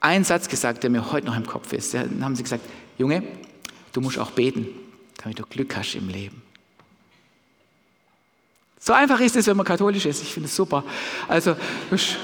einen 0.00 0.24
Satz 0.24 0.48
gesagt, 0.48 0.82
der 0.82 0.90
mir 0.90 1.12
heute 1.12 1.26
noch 1.26 1.36
im 1.36 1.46
Kopf 1.46 1.72
ist. 1.72 1.94
Dann 1.94 2.24
haben 2.24 2.36
sie 2.36 2.42
gesagt, 2.42 2.64
Junge, 2.98 3.22
du 3.92 4.00
musst 4.00 4.18
auch 4.18 4.32
beten, 4.32 4.66
damit 5.22 5.38
du 5.38 5.44
Glück 5.44 5.76
hast 5.76 5.94
im 5.94 6.08
Leben. 6.08 6.42
So 8.82 8.94
einfach 8.94 9.20
ist 9.20 9.36
es, 9.36 9.46
wenn 9.46 9.58
man 9.58 9.66
katholisch 9.66 10.06
ist. 10.06 10.22
Ich 10.22 10.32
finde 10.32 10.48
es 10.48 10.56
super. 10.56 10.82
Also, 11.28 11.54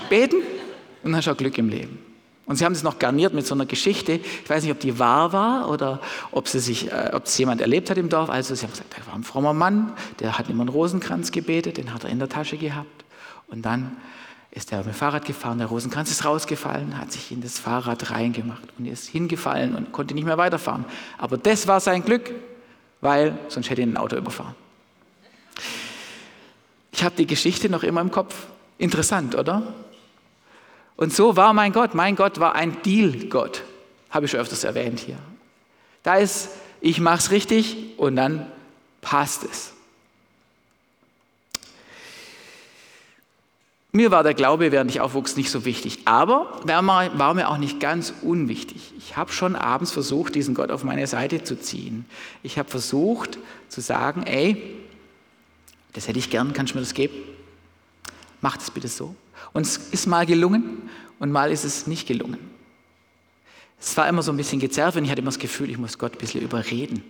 beten 0.09 0.37
und 0.37 1.13
dann 1.13 1.17
hast 1.17 1.29
auch 1.29 1.37
Glück 1.37 1.57
im 1.59 1.69
Leben. 1.69 1.99
Und 2.47 2.57
sie 2.57 2.65
haben 2.65 2.73
das 2.73 2.83
noch 2.83 2.99
garniert 2.99 3.35
mit 3.35 3.47
so 3.47 3.55
einer 3.55 3.67
Geschichte. 3.67 4.13
Ich 4.13 4.49
weiß 4.49 4.63
nicht, 4.63 4.73
ob 4.73 4.81
die 4.81 4.99
wahr 4.99 5.33
war 5.33 5.69
oder 5.69 6.01
ob, 6.31 6.49
sie 6.49 6.61
sich, 6.61 6.91
äh, 6.91 7.11
ob 7.13 7.27
es 7.27 7.37
jemand 7.37 7.61
erlebt 7.61 7.91
hat 7.91 7.99
im 7.99 8.09
Dorf. 8.09 8.31
Also 8.31 8.55
sie 8.55 8.63
haben 8.63 8.71
gesagt, 8.71 8.95
da 8.97 9.07
war 9.07 9.15
ein 9.15 9.25
frommer 9.25 9.53
Mann, 9.53 9.93
der 10.21 10.39
hat 10.39 10.49
immer 10.49 10.63
einen 10.63 10.71
Rosenkranz 10.71 11.31
gebetet, 11.31 11.77
den 11.77 11.93
hat 11.93 12.05
er 12.05 12.11
in 12.11 12.21
der 12.21 12.29
Tasche 12.29 12.57
gehabt. 12.57 13.05
Und 13.49 13.63
dann 13.67 13.97
ist 14.53 14.73
er 14.73 14.79
mit 14.79 14.87
dem 14.87 14.95
Fahrrad 14.95 15.27
gefahren, 15.27 15.59
der 15.59 15.67
Rosenkranz 15.67 16.11
ist 16.11 16.25
rausgefallen, 16.25 16.97
hat 16.99 17.13
sich 17.13 17.33
in 17.33 17.43
das 17.43 17.59
Fahrrad 17.59 18.11
reingemacht 18.11 18.63
und 18.79 18.87
ist 18.87 19.09
hingefallen 19.09 19.75
und 19.75 19.93
konnte 19.93 20.15
nicht 20.15 20.25
mehr 20.25 20.39
weiterfahren. 20.39 20.87
Aber 21.19 21.37
das 21.37 21.69
war 21.69 21.81
sein 21.81 22.03
Glück, 22.05 22.31
weil 23.03 23.37
sonst 23.49 23.69
hätte 23.69 23.83
ihn 23.83 23.93
ein 23.93 23.97
Auto 23.99 24.17
überfahren. 24.17 24.55
Ich 26.97 27.05
habe 27.05 27.15
die 27.15 27.27
Geschichte 27.27 27.69
noch 27.69 27.83
immer 27.83 28.01
im 28.01 28.11
Kopf. 28.11 28.35
Interessant, 28.79 29.35
oder? 29.35 29.75
Und 30.97 31.13
so 31.13 31.37
war 31.37 31.53
mein 31.53 31.73
Gott. 31.75 31.95
Mein 31.95 32.17
Gott 32.17 32.41
war 32.41 32.55
ein 32.55 32.81
Deal-Gott. 32.81 33.63
Habe 34.09 34.25
ich 34.25 34.31
schon 34.31 34.41
öfters 34.41 34.65
erwähnt 34.65 35.01
hier. 35.01 35.19
Da 36.03 36.15
ist, 36.15 36.49
ich 36.81 36.99
mache 36.99 37.19
es 37.19 37.31
richtig 37.31 37.77
und 37.99 38.17
dann 38.17 38.51
passt 39.03 39.45
es. 39.45 39.75
Mir 43.93 44.11
war 44.11 44.23
der 44.23 44.35
Glaube, 44.35 44.73
während 44.73 44.91
ich 44.91 45.03
aufwuchs, 45.03 45.37
nicht 45.37 45.51
so 45.51 45.67
wichtig. 45.67 45.99
Aber 46.07 46.61
war 46.65 47.35
mir 47.35 47.51
auch 47.51 47.59
nicht 47.59 47.79
ganz 47.79 48.15
unwichtig. 48.23 48.95
Ich 48.97 49.19
habe 49.19 49.33
schon 49.33 49.55
abends 49.55 49.93
versucht, 49.93 50.35
diesen 50.35 50.55
Gott 50.55 50.71
auf 50.71 50.83
meine 50.83 51.07
Seite 51.07 51.45
zu 51.45 51.61
ziehen. 51.61 52.07
Ich 52.43 52.59
habe 52.59 52.71
versucht 52.71 53.39
zu 53.69 53.83
sagen, 53.83 54.23
ey, 54.23 54.77
das 55.97 56.09
hätte 56.09 56.19
ich 56.19 56.31
gern, 56.31 56.53
kannst 56.53 56.75
du 56.75 56.79
mir 56.79 56.83
das 56.83 56.95
geben? 56.95 57.15
Mach 58.41 58.57
das 58.57 58.71
bitte 58.71 58.89
so. 58.89 59.15
Und 59.53 59.63
es 59.63 59.77
ist 59.77 60.07
mal 60.07 60.27
gelungen 60.27 60.89
und 61.19 61.33
mal 61.33 61.51
ist 61.51 61.65
es 61.65 61.87
nicht 61.87 62.07
gelungen. 62.07 62.39
Es 63.81 63.97
war 63.97 64.09
immer 64.09 64.23
so 64.23 64.31
ein 64.33 64.37
bisschen 64.37 64.61
gezerrt 64.61 64.97
und 64.97 65.05
ich 65.05 65.11
hatte 65.11 65.21
immer 65.21 65.31
das 65.31 65.39
Gefühl, 65.39 65.71
ich 65.71 65.79
muss 65.79 65.99
Gott 65.99 66.13
ein 66.13 66.19
bisschen 66.19 66.43
überreden. 66.43 67.03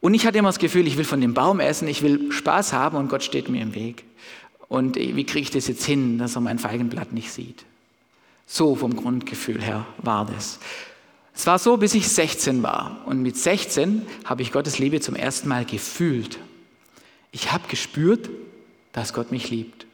Und 0.00 0.12
ich 0.12 0.26
hatte 0.26 0.38
immer 0.38 0.50
das 0.50 0.58
Gefühl, 0.58 0.86
ich 0.86 0.98
will 0.98 1.04
von 1.04 1.20
dem 1.20 1.32
Baum 1.32 1.60
essen, 1.60 1.88
ich 1.88 2.02
will 2.02 2.30
Spaß 2.30 2.74
haben 2.74 2.96
und 2.98 3.08
Gott 3.08 3.22
steht 3.22 3.48
mir 3.48 3.62
im 3.62 3.74
Weg. 3.74 4.04
Und 4.68 4.96
wie 4.96 5.24
kriege 5.24 5.44
ich 5.44 5.50
das 5.50 5.66
jetzt 5.66 5.84
hin, 5.84 6.18
dass 6.18 6.36
er 6.36 6.40
mein 6.42 6.58
Feigenblatt 6.58 7.12
nicht 7.12 7.32
sieht? 7.32 7.64
So 8.46 8.74
vom 8.74 8.96
Grundgefühl 8.96 9.62
her 9.62 9.86
war 9.98 10.26
das. 10.26 10.58
Es 11.34 11.46
war 11.46 11.58
so, 11.58 11.76
bis 11.76 11.94
ich 11.94 12.08
16 12.08 12.62
war. 12.62 13.02
Und 13.06 13.20
mit 13.22 13.36
16 13.36 14.06
habe 14.24 14.42
ich 14.42 14.52
Gottes 14.52 14.78
Liebe 14.78 15.00
zum 15.00 15.16
ersten 15.16 15.48
Mal 15.48 15.64
gefühlt. 15.64 16.38
Ich 17.32 17.52
habe 17.52 17.66
gespürt, 17.68 18.30
dass 18.92 19.12
Gott 19.12 19.32
mich 19.32 19.50
liebt. 19.50 19.86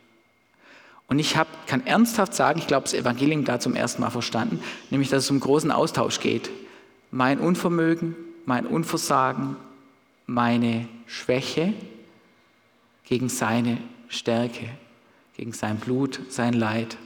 Und 1.08 1.18
ich 1.18 1.36
hab, 1.36 1.66
kann 1.66 1.86
ernsthaft 1.86 2.34
sagen, 2.34 2.60
ich 2.60 2.66
glaube, 2.66 2.84
das 2.84 2.94
Evangelium 2.94 3.44
da 3.44 3.58
zum 3.58 3.74
ersten 3.74 4.02
Mal 4.02 4.10
verstanden, 4.10 4.62
nämlich, 4.90 5.08
dass 5.08 5.24
es 5.24 5.30
um 5.30 5.40
großen 5.40 5.72
Austausch 5.72 6.20
geht. 6.20 6.50
Mein 7.10 7.40
Unvermögen, 7.40 8.14
mein 8.44 8.66
Unversagen, 8.66 9.56
meine 10.26 10.86
Schwäche 11.06 11.72
gegen 13.04 13.28
seine 13.28 13.78
Stärke, 14.08 14.68
gegen 15.36 15.52
sein 15.52 15.78
Blut, 15.78 16.20
sein 16.28 16.52
Leid. 16.52 16.96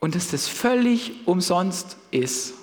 Und 0.00 0.16
dass 0.16 0.28
das 0.32 0.48
völlig 0.48 1.12
umsonst 1.26 1.96
ist. 2.10 2.54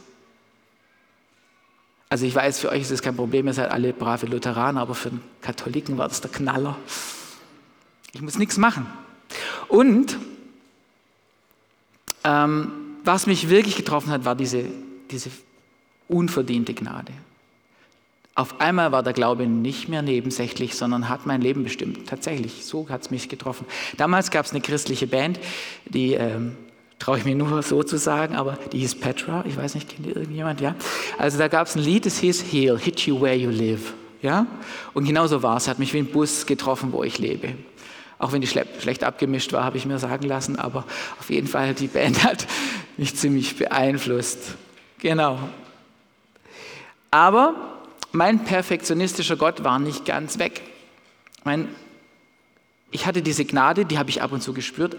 Also 2.10 2.26
ich 2.26 2.34
weiß, 2.34 2.60
für 2.60 2.70
euch 2.70 2.82
ist 2.82 2.92
das 2.92 3.04
kein 3.04 3.16
Problem, 3.16 3.46
ihr 3.46 3.54
seid 3.54 3.70
alle 3.70 3.94
brave 3.94 4.26
Lutheraner, 4.26 4.82
aber 4.82 4.96
für 4.96 5.10
einen 5.10 5.22
Katholiken 5.42 5.98
war 6.00 6.08
das 6.08 6.22
der 6.22 6.32
Knaller. 6.32 6.76
Ich 8.14 8.22
muss 8.22 8.40
nichts 8.40 8.58
machen. 8.58 8.88
Und 9.68 10.18
ähm, 12.24 12.72
was 13.04 13.28
mich 13.28 13.50
wirklich 13.50 13.76
getroffen 13.76 14.10
hat, 14.10 14.26
war 14.26 14.36
diese, 14.36 14.64
diese 15.12 15.30
unverdiente 16.08 16.74
Gnade. 16.74 17.14
Auf 18.34 18.60
einmal 18.60 18.92
war 18.92 19.04
der 19.04 19.14
Glaube 19.14 19.46
nicht 19.46 19.90
mehr 19.90 20.02
nebensächlich, 20.02 20.76
sondern 20.76 21.10
hat 21.10 21.26
mein 21.26 21.42
Leben 21.42 21.64
bestimmt. 21.64 22.08
Tatsächlich, 22.08 22.66
so 22.66 22.90
hat 22.90 23.02
es 23.02 23.12
mich 23.12 23.30
getroffen. 23.30 23.68
Damals 23.98 24.32
gab 24.32 24.46
es 24.46 24.52
eine 24.52 24.62
christliche 24.62 25.08
Band, 25.08 25.40
die 25.86 26.14
ähm, 26.14 26.56
traue 27.00 27.18
ich 27.18 27.26
mir 27.26 27.36
nur 27.36 27.64
so 27.64 27.82
zu 27.82 27.98
sagen, 27.98 28.36
aber 28.36 28.58
die 28.72 28.80
hieß 28.80 28.96
Petra. 28.96 29.44
Ich 29.48 29.58
weiß 29.58 29.76
nicht, 29.76 29.90
kennt 29.90 30.06
ihr 30.06 30.16
irgendjemand? 30.16 30.62
Ja. 30.62 30.76
Also 31.18 31.38
da 31.38 31.48
gab 31.48 31.68
es 31.68 31.76
ein 31.76 31.82
Lied, 31.82 32.06
das 32.06 32.20
hieß 32.20 32.44
Heal, 32.52 32.78
Hit 32.78 33.00
You 33.02 33.22
Where 33.22 33.36
You 33.36 33.50
Live. 33.50 33.94
Ja. 34.22 34.46
Und 34.94 35.06
genauso 35.06 35.42
war 35.42 35.58
es. 35.58 35.68
Hat 35.68 35.80
mich 35.80 35.94
wie 35.94 36.00
ein 36.00 36.08
Bus 36.08 36.46
getroffen, 36.46 36.92
wo 36.92 37.04
ich 37.04 37.18
lebe. 37.18 37.56
Auch 38.20 38.34
wenn 38.34 38.42
die 38.42 38.48
schlecht 38.48 39.04
abgemischt 39.06 39.54
war, 39.54 39.64
habe 39.64 39.78
ich 39.78 39.86
mir 39.86 39.98
sagen 39.98 40.28
lassen, 40.28 40.60
aber 40.60 40.84
auf 41.20 41.30
jeden 41.30 41.48
Fall 41.48 41.74
die 41.74 41.88
Band 41.88 42.24
hat 42.26 42.46
mich 42.98 43.16
ziemlich 43.16 43.56
beeinflusst. 43.56 44.56
Genau. 45.00 45.40
Aber 47.12 47.56
mein 48.12 48.44
perfektionistischer 48.44 49.38
Gott 49.38 49.64
war 49.64 49.80
nicht 49.80 50.04
ganz 50.04 50.38
weg. 50.38 50.62
Mein, 51.46 51.70
ich 52.92 53.06
hatte 53.06 53.22
diese 53.22 53.46
Gnade, 53.46 53.86
die 53.86 53.98
habe 53.98 54.10
ich 54.10 54.22
ab 54.22 54.34
und 54.34 54.42
zu 54.42 54.54
gespürt, 54.54 54.98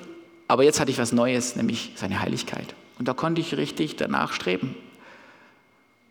aber 0.51 0.65
jetzt 0.65 0.81
hatte 0.81 0.91
ich 0.91 0.99
was 0.99 1.13
Neues, 1.13 1.55
nämlich 1.55 1.93
seine 1.95 2.21
Heiligkeit. 2.21 2.75
Und 2.99 3.07
da 3.07 3.15
konnte 3.15 3.41
ich 3.41 3.57
richtig 3.57 3.95
danach 3.95 4.33
streben. 4.33 4.75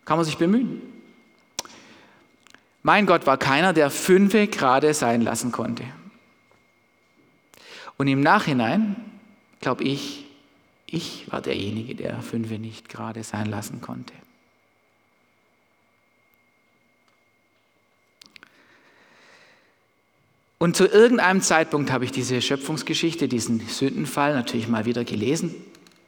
Kann 0.05 0.17
man 0.17 0.25
sich 0.25 0.37
bemühen. 0.37 0.81
Mein 2.81 3.05
Gott 3.05 3.27
war 3.27 3.37
keiner, 3.37 3.73
der 3.73 3.89
fünfe 3.89 4.47
gerade 4.47 4.93
sein 4.93 5.21
lassen 5.21 5.51
konnte. 5.51 5.83
Und 7.97 8.07
im 8.07 8.21
Nachhinein, 8.21 8.95
glaube 9.59 9.83
ich, 9.83 10.25
ich 10.85 11.29
war 11.29 11.41
derjenige, 11.41 11.93
der 11.93 12.21
fünfe 12.21 12.59
nicht 12.59 12.87
gerade 12.87 13.23
sein 13.23 13.47
lassen 13.47 13.81
konnte. 13.81 14.13
Und 20.59 20.75
zu 20.75 20.85
irgendeinem 20.85 21.41
Zeitpunkt 21.41 21.89
habe 21.89 22.03
ich 22.03 22.11
diese 22.11 22.41
Schöpfungsgeschichte, 22.41 23.29
diesen 23.29 23.61
Sündenfall 23.61 24.33
natürlich 24.33 24.67
mal 24.67 24.85
wieder 24.85 25.05
gelesen, 25.05 25.55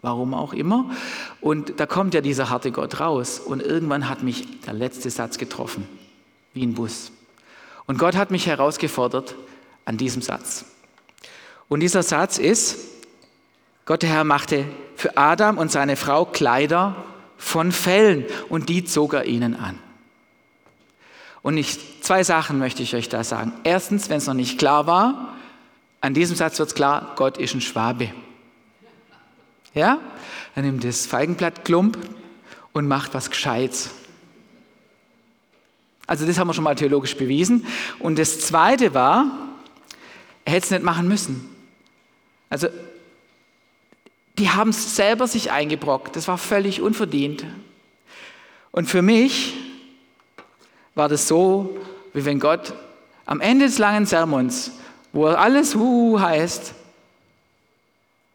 warum 0.01 0.33
auch 0.33 0.51
immer. 0.51 0.91
Und 1.39 1.79
da 1.79 1.85
kommt 1.85 2.13
ja 2.13 2.19
dieser 2.19 2.49
harte 2.49 2.71
Gott 2.71 2.99
raus. 2.99 3.39
Und 3.39 3.63
irgendwann 3.63 4.09
hat 4.09 4.23
mich 4.23 4.61
der 4.61 4.73
letzte 4.73 5.09
Satz 5.09 5.37
getroffen, 5.37 5.87
wie 6.53 6.63
ein 6.63 6.73
Bus. 6.73 7.13
Und 7.87 7.97
Gott 7.97 8.15
hat 8.15 8.29
mich 8.29 8.45
herausgefordert 8.45 9.35
an 9.85 9.97
diesem 9.97 10.21
Satz. 10.21 10.65
Und 11.69 11.79
dieser 11.79 12.03
Satz 12.03 12.37
ist, 12.37 12.77
Gott 13.85 14.01
der 14.01 14.09
Herr 14.09 14.23
machte 14.25 14.65
für 14.97 15.15
Adam 15.15 15.57
und 15.57 15.71
seine 15.71 15.95
Frau 15.95 16.25
Kleider 16.25 17.05
von 17.37 17.71
Fellen 17.71 18.25
und 18.49 18.67
die 18.67 18.83
zog 18.83 19.13
er 19.13 19.25
ihnen 19.25 19.55
an. 19.55 19.79
Und 21.41 21.57
ich, 21.57 21.79
zwei 22.01 22.23
Sachen 22.23 22.59
möchte 22.59 22.83
ich 22.83 22.95
euch 22.95 23.09
da 23.09 23.23
sagen. 23.23 23.53
Erstens, 23.63 24.09
wenn 24.09 24.17
es 24.17 24.27
noch 24.27 24.33
nicht 24.33 24.59
klar 24.59 24.87
war, 24.87 25.35
an 26.01 26.13
diesem 26.13 26.35
Satz 26.35 26.59
wird 26.59 26.69
es 26.69 26.75
klar, 26.75 27.13
Gott 27.15 27.37
ist 27.37 27.53
ein 27.53 27.61
Schwabe. 27.61 28.11
Ja? 29.73 29.99
Er 30.55 30.63
nimmt 30.63 30.83
das 30.83 31.05
Feigenblatt 31.05 31.63
Klump 31.63 31.97
und 32.73 32.87
macht 32.87 33.13
was 33.13 33.29
Gescheites. 33.29 33.91
Also 36.07 36.25
das 36.25 36.37
haben 36.37 36.47
wir 36.47 36.53
schon 36.53 36.63
mal 36.63 36.75
theologisch 36.75 37.15
bewiesen. 37.15 37.65
Und 37.99 38.19
das 38.19 38.41
Zweite 38.41 38.93
war, 38.93 39.31
er 40.43 40.53
hätte 40.53 40.65
es 40.65 40.71
nicht 40.71 40.83
machen 40.83 41.07
müssen. 41.07 41.55
Also 42.49 42.67
die 44.37 44.49
haben 44.49 44.71
es 44.71 44.95
selber 44.95 45.27
sich 45.27 45.51
eingebrockt. 45.51 46.15
Das 46.15 46.27
war 46.27 46.37
völlig 46.37 46.81
unverdient. 46.81 47.45
Und 48.71 48.89
für 48.89 49.01
mich 49.01 49.53
war 50.95 51.09
das 51.09 51.27
so, 51.27 51.77
wie 52.13 52.25
wenn 52.25 52.39
Gott 52.39 52.73
am 53.25 53.39
Ende 53.39 53.65
des 53.65 53.77
langen 53.77 54.05
Sermons, 54.05 54.71
wo 55.13 55.27
er 55.27 55.39
alles 55.39 55.75
Hu 55.75 56.19
heißt, 56.19 56.73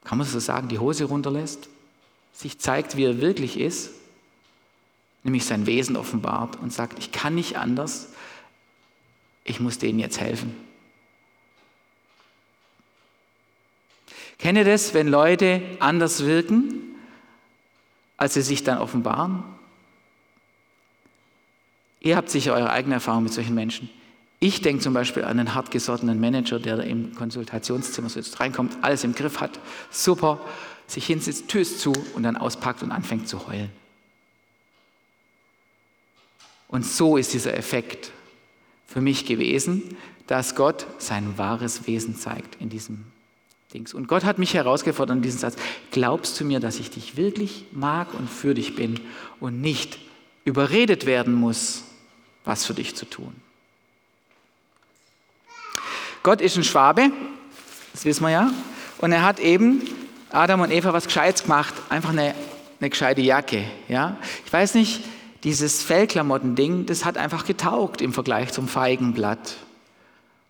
kann 0.05 0.19
man 0.19 0.27
so 0.27 0.39
sagen, 0.39 0.69
die 0.69 0.79
Hose 0.79 1.05
runterlässt, 1.05 1.69
sich 2.33 2.59
zeigt, 2.59 2.97
wie 2.97 3.05
er 3.05 3.21
wirklich 3.21 3.59
ist, 3.59 3.91
nämlich 5.25 5.45
sein 5.45 5.67
Wesen 5.67 5.97
offenbart 5.97 6.57
und 6.61 6.73
sagt, 6.73 6.99
ich 6.99 7.13
kann 7.13 7.35
nicht 7.35 7.57
anders, 7.57 8.09
ich 9.45 9.61
muss 9.61 9.79
denen 9.79 9.99
jetzt 9.99 10.21
helfen. 10.21 10.55
Kennt 14.39 14.59
ihr 14.59 14.65
das, 14.65 14.95
wenn 14.95 15.09
Leute 15.09 15.63
anders 15.81 16.25
wirken, 16.25 16.95
als 18.17 18.35
sie 18.35 18.43
sich 18.43 18.65
dann 18.65 18.79
offenbaren? 18.79 19.56
Ihr 22.07 22.17
habt 22.17 22.31
sicher 22.31 22.55
eure 22.55 22.71
eigene 22.71 22.95
Erfahrung 22.95 23.25
mit 23.25 23.33
solchen 23.33 23.57
Menschen. 23.57 23.91
Ich 24.39 24.63
denke 24.63 24.81
zum 24.81 24.95
Beispiel 24.95 25.25
an 25.25 25.41
einen 25.41 25.55
hartgesottenen 25.57 26.21
Manager, 26.21 26.61
der 26.61 26.79
im 26.85 27.13
Konsultationszimmer 27.17 28.09
sitzt, 28.09 28.39
reinkommt, 28.39 28.77
alles 28.83 29.03
im 29.03 29.13
Griff 29.13 29.41
hat, 29.41 29.59
super, 29.91 30.41
sich 30.87 31.05
hinsetzt, 31.05 31.49
Tür 31.49 31.63
ist 31.63 31.81
zu 31.81 31.93
und 32.15 32.23
dann 32.23 32.37
auspackt 32.37 32.85
und 32.85 32.93
anfängt 32.93 33.27
zu 33.27 33.49
heulen. 33.49 33.71
Und 36.69 36.87
so 36.87 37.17
ist 37.17 37.35
dieser 37.35 37.57
Effekt 37.57 38.13
für 38.87 39.01
mich 39.01 39.27
gewesen, 39.27 39.97
dass 40.29 40.55
Gott 40.55 40.87
sein 40.99 41.37
wahres 41.39 41.89
Wesen 41.89 42.15
zeigt 42.15 42.61
in 42.61 42.69
diesem 42.69 43.03
Dings. 43.75 43.95
Und 43.95 44.07
Gott 44.07 44.23
hat 44.23 44.39
mich 44.39 44.55
herausgefordert 44.55 45.17
in 45.17 45.23
diesem 45.23 45.41
Satz, 45.41 45.57
glaubst 45.91 46.39
du 46.39 46.45
mir, 46.45 46.61
dass 46.61 46.79
ich 46.79 46.89
dich 46.89 47.17
wirklich 47.17 47.65
mag 47.73 48.15
und 48.15 48.31
für 48.31 48.55
dich 48.55 48.77
bin 48.77 49.01
und 49.41 49.61
nicht 49.61 49.99
überredet 50.45 51.05
werden 51.05 51.35
muss, 51.35 51.83
was 52.47 52.65
für 52.65 52.73
dich 52.73 52.97
zu 52.97 53.05
tun. 53.05 53.35
Gott 56.23 56.41
ist 56.41 56.57
ein 56.57 56.65
Schwabe, 56.65 57.11
das 57.93 58.05
wissen 58.05 58.25
wir 58.25 58.31
ja, 58.31 58.51
und 58.99 59.13
er 59.13 59.23
hat 59.23 59.39
eben 59.39 59.83
Adam 60.31 60.61
und 60.61 60.71
Eva 60.73 60.93
was 60.93 61.05
Gescheites 61.05 61.43
gemacht, 61.43 61.75
einfach 61.89 62.11
eine, 62.11 62.35
eine 62.81 62.91
gescheite 62.91 63.21
Jacke. 63.21 63.65
Ja? 63.89 64.17
Ich 64.45 64.53
weiß 64.53 64.75
nicht, 64.75 65.03
dieses 65.45 65.83
Fellklamotten-Ding, 65.83 66.87
das 66.87 67.05
hat 67.05 67.19
einfach 67.19 67.45
getaugt 67.45 68.01
im 68.01 68.13
Vergleich 68.13 68.53
zum 68.53 68.69
Feigenblatt. 68.69 69.57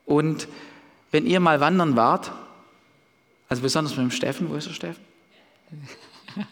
Und 0.06 0.48
wenn 1.10 1.26
ihr 1.26 1.40
mal 1.40 1.60
wandern 1.60 1.96
wart, 1.96 2.32
also 3.48 3.62
besonders 3.62 3.96
mit 3.96 4.04
dem 4.04 4.10
Steffen, 4.10 4.48
wo 4.48 4.54
ist 4.54 4.68
der 4.68 4.74
Steffen? 4.74 5.04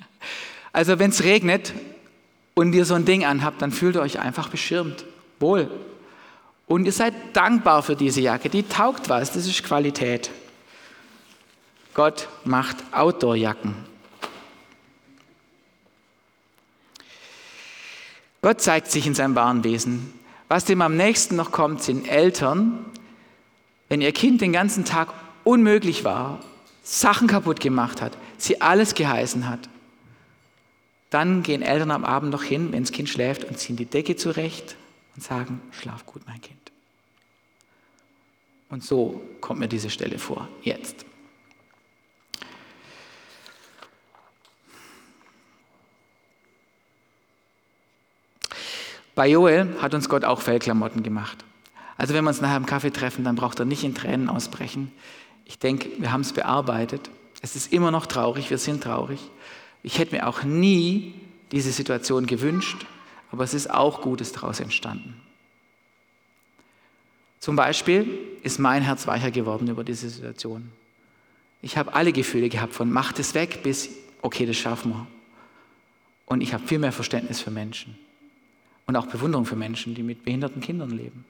Also 0.72 0.98
wenn 0.98 1.10
es 1.10 1.22
regnet 1.22 1.72
und 2.54 2.72
ihr 2.72 2.84
so 2.84 2.94
ein 2.94 3.04
Ding 3.04 3.24
anhabt, 3.24 3.62
dann 3.62 3.70
fühlt 3.70 3.94
ihr 3.94 4.02
euch 4.02 4.18
einfach 4.18 4.48
beschirmt 4.48 5.04
wohl. 5.40 5.70
Und 6.66 6.86
ihr 6.86 6.92
seid 6.92 7.14
dankbar 7.34 7.82
für 7.82 7.96
diese 7.96 8.20
Jacke, 8.20 8.48
die 8.48 8.62
taugt 8.62 9.08
was, 9.08 9.32
das 9.32 9.46
ist 9.46 9.62
Qualität. 9.64 10.30
Gott 11.92 12.28
macht 12.44 12.76
Outdoorjacken. 12.92 13.74
Gott 18.42 18.60
zeigt 18.60 18.90
sich 18.90 19.06
in 19.06 19.14
seinem 19.14 19.36
wahren 19.36 19.64
Wesen. 19.64 20.12
Was 20.48 20.64
dem 20.64 20.82
am 20.82 20.96
nächsten 20.96 21.36
noch 21.36 21.50
kommt, 21.50 21.82
sind 21.82 22.08
Eltern, 22.08 22.84
wenn 23.88 24.00
ihr 24.00 24.12
Kind 24.12 24.40
den 24.40 24.52
ganzen 24.52 24.84
Tag 24.84 25.08
unmöglich 25.44 26.04
war, 26.04 26.40
Sachen 26.82 27.28
kaputt 27.28 27.60
gemacht 27.60 28.02
hat, 28.02 28.12
sie 28.36 28.60
alles 28.60 28.94
geheißen 28.94 29.48
hat, 29.48 29.60
dann 31.10 31.42
gehen 31.42 31.62
Eltern 31.62 31.90
am 31.90 32.04
Abend 32.04 32.32
noch 32.32 32.42
hin, 32.42 32.72
wenn 32.72 32.82
das 32.82 32.92
Kind 32.92 33.08
schläft, 33.08 33.44
und 33.44 33.58
ziehen 33.58 33.76
die 33.76 33.86
Decke 33.86 34.16
zurecht 34.16 34.76
und 35.14 35.22
sagen, 35.22 35.60
schlaf 35.72 36.06
gut, 36.06 36.22
mein 36.26 36.40
Kind. 36.40 36.72
Und 38.68 38.82
so 38.82 39.22
kommt 39.40 39.60
mir 39.60 39.68
diese 39.68 39.90
Stelle 39.90 40.18
vor, 40.18 40.48
jetzt. 40.62 41.06
Bei 49.14 49.28
Joel 49.28 49.80
hat 49.80 49.94
uns 49.94 50.08
Gott 50.08 50.24
auch 50.24 50.40
Fellklamotten 50.40 51.04
gemacht. 51.04 51.44
Also 51.96 52.14
wenn 52.14 52.24
wir 52.24 52.30
uns 52.30 52.40
nachher 52.40 52.56
im 52.56 52.66
Kaffee 52.66 52.90
treffen, 52.90 53.24
dann 53.24 53.36
braucht 53.36 53.60
er 53.60 53.64
nicht 53.64 53.84
in 53.84 53.94
Tränen 53.94 54.28
ausbrechen. 54.28 54.90
Ich 55.44 55.58
denke, 55.58 55.88
wir 55.98 56.10
haben 56.10 56.22
es 56.22 56.32
bearbeitet. 56.32 57.10
Es 57.40 57.54
ist 57.54 57.72
immer 57.72 57.90
noch 57.90 58.06
traurig, 58.06 58.50
wir 58.50 58.58
sind 58.58 58.82
traurig. 58.82 59.20
Ich 59.84 59.98
hätte 59.98 60.16
mir 60.16 60.26
auch 60.26 60.42
nie 60.42 61.14
diese 61.52 61.70
Situation 61.70 62.26
gewünscht, 62.26 62.86
aber 63.34 63.42
es 63.42 63.52
ist 63.52 63.68
auch 63.68 64.00
Gutes 64.00 64.30
daraus 64.30 64.60
entstanden. 64.60 65.20
Zum 67.40 67.56
Beispiel 67.56 68.08
ist 68.44 68.60
mein 68.60 68.82
Herz 68.82 69.08
weicher 69.08 69.32
geworden 69.32 69.66
über 69.66 69.82
diese 69.82 70.08
Situation. 70.08 70.70
Ich 71.62 71.76
habe 71.76 71.94
alle 71.94 72.12
Gefühle 72.12 72.48
gehabt, 72.48 72.74
von 72.74 72.92
macht 72.92 73.18
es 73.18 73.34
weg 73.34 73.64
bis 73.64 73.90
okay, 74.22 74.46
das 74.46 74.56
schaffen 74.56 74.92
wir. 74.92 75.06
Und 76.26 76.42
ich 76.42 76.54
habe 76.54 76.64
viel 76.64 76.78
mehr 76.78 76.92
Verständnis 76.92 77.40
für 77.40 77.50
Menschen 77.50 77.98
und 78.86 78.94
auch 78.94 79.06
Bewunderung 79.06 79.46
für 79.46 79.56
Menschen, 79.56 79.96
die 79.96 80.04
mit 80.04 80.24
behinderten 80.24 80.62
Kindern 80.62 80.90
leben. 80.90 81.24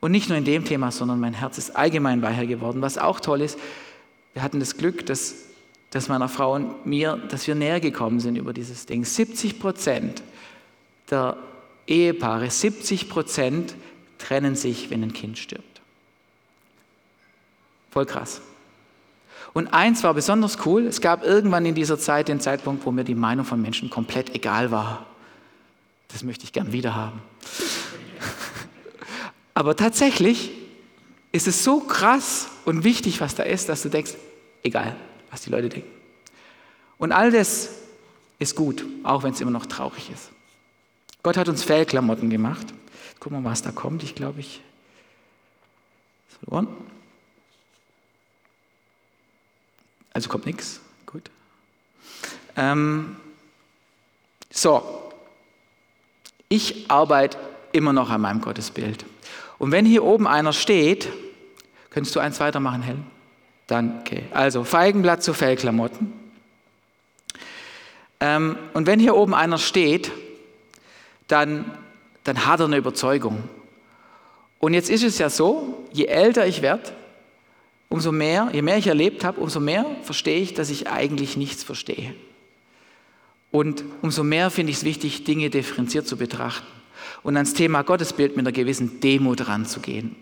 Und 0.00 0.10
nicht 0.10 0.28
nur 0.28 0.36
in 0.36 0.44
dem 0.44 0.64
Thema, 0.64 0.90
sondern 0.90 1.20
mein 1.20 1.34
Herz 1.34 1.58
ist 1.58 1.76
allgemein 1.76 2.22
weicher 2.22 2.46
geworden. 2.46 2.82
Was 2.82 2.98
auch 2.98 3.20
toll 3.20 3.40
ist, 3.40 3.56
wir 4.32 4.42
hatten 4.42 4.58
das 4.58 4.76
Glück, 4.76 5.06
dass, 5.06 5.46
dass 5.90 6.08
meiner 6.08 6.28
Frau 6.28 6.56
und 6.56 6.86
mir, 6.86 7.18
dass 7.28 7.46
wir 7.46 7.54
näher 7.54 7.78
gekommen 7.78 8.18
sind 8.18 8.34
über 8.34 8.52
dieses 8.52 8.86
Ding. 8.86 9.04
70 9.04 9.60
Prozent 9.60 10.24
der 11.10 11.36
Ehepaare, 11.86 12.50
70 12.50 13.08
Prozent 13.08 13.74
trennen 14.18 14.54
sich, 14.54 14.90
wenn 14.90 15.02
ein 15.02 15.12
Kind 15.12 15.38
stirbt. 15.38 15.80
Voll 17.90 18.06
krass. 18.06 18.40
Und 19.52 19.68
eins 19.68 20.04
war 20.04 20.14
besonders 20.14 20.64
cool, 20.64 20.86
es 20.86 21.00
gab 21.00 21.24
irgendwann 21.24 21.66
in 21.66 21.74
dieser 21.74 21.98
Zeit 21.98 22.28
den 22.28 22.40
Zeitpunkt, 22.40 22.86
wo 22.86 22.92
mir 22.92 23.04
die 23.04 23.16
Meinung 23.16 23.44
von 23.44 23.60
Menschen 23.60 23.90
komplett 23.90 24.34
egal 24.34 24.70
war. 24.70 25.06
Das 26.08 26.22
möchte 26.22 26.44
ich 26.44 26.52
gern 26.52 26.72
wieder 26.72 26.94
haben. 26.94 27.20
Aber 29.54 29.76
tatsächlich 29.76 30.52
ist 31.32 31.48
es 31.48 31.64
so 31.64 31.80
krass 31.80 32.48
und 32.64 32.84
wichtig, 32.84 33.20
was 33.20 33.34
da 33.34 33.42
ist, 33.42 33.68
dass 33.68 33.82
du 33.82 33.88
denkst, 33.88 34.12
egal, 34.62 34.96
was 35.30 35.42
die 35.42 35.50
Leute 35.50 35.68
denken. 35.68 35.90
Und 36.98 37.12
all 37.12 37.30
das 37.30 37.70
ist 38.38 38.54
gut, 38.54 38.84
auch 39.02 39.22
wenn 39.22 39.32
es 39.32 39.40
immer 39.40 39.50
noch 39.50 39.66
traurig 39.66 40.10
ist. 40.12 40.30
Gott 41.22 41.36
hat 41.36 41.48
uns 41.48 41.62
Fellklamotten 41.62 42.30
gemacht. 42.30 42.66
Wir 43.22 43.32
mal, 43.32 43.44
was 43.44 43.62
da 43.62 43.70
kommt. 43.70 44.02
Ich 44.02 44.14
glaube, 44.14 44.40
ich 44.40 44.62
verloren. 46.40 46.68
Also 50.12 50.28
kommt 50.28 50.46
nichts. 50.46 50.80
Gut. 51.06 51.30
Ähm, 52.56 53.16
so, 54.50 55.12
ich 56.48 56.90
arbeite 56.90 57.38
immer 57.72 57.92
noch 57.92 58.10
an 58.10 58.22
meinem 58.22 58.40
Gottesbild. 58.40 59.04
Und 59.58 59.70
wenn 59.70 59.84
hier 59.84 60.02
oben 60.02 60.26
einer 60.26 60.52
steht, 60.52 61.08
könntest 61.90 62.16
du 62.16 62.20
eins 62.20 62.40
weitermachen, 62.40 62.82
Helen? 62.82 63.06
Dann, 63.66 64.00
okay. 64.00 64.24
Also 64.32 64.64
Feigenblatt 64.64 65.22
zu 65.22 65.34
Fellklamotten. 65.34 66.12
Ähm, 68.18 68.56
und 68.72 68.86
wenn 68.86 68.98
hier 68.98 69.14
oben 69.14 69.34
einer 69.34 69.58
steht, 69.58 70.10
dann, 71.32 71.64
dann 72.24 72.46
hat 72.46 72.60
er 72.60 72.66
eine 72.66 72.76
Überzeugung. 72.76 73.42
Und 74.58 74.74
jetzt 74.74 74.90
ist 74.90 75.02
es 75.02 75.18
ja 75.18 75.30
so, 75.30 75.86
je 75.92 76.04
älter 76.04 76.46
ich 76.46 76.62
werde, 76.62 76.92
umso 77.88 78.12
mehr, 78.12 78.50
je 78.52 78.62
mehr 78.62 78.76
ich 78.78 78.86
erlebt 78.86 79.24
habe, 79.24 79.40
umso 79.40 79.58
mehr 79.60 79.84
verstehe 80.02 80.40
ich, 80.40 80.54
dass 80.54 80.70
ich 80.70 80.88
eigentlich 80.88 81.36
nichts 81.36 81.64
verstehe. 81.64 82.14
Und 83.50 83.84
umso 84.02 84.22
mehr 84.22 84.50
finde 84.50 84.70
ich 84.70 84.78
es 84.78 84.84
wichtig, 84.84 85.24
Dinge 85.24 85.50
differenziert 85.50 86.06
zu 86.06 86.16
betrachten 86.16 86.66
und 87.22 87.36
ans 87.36 87.54
Thema 87.54 87.82
Gottesbild 87.82 88.36
mit 88.36 88.46
einer 88.46 88.52
gewissen 88.52 89.00
Demut 89.00 89.48
ranzugehen. 89.48 90.14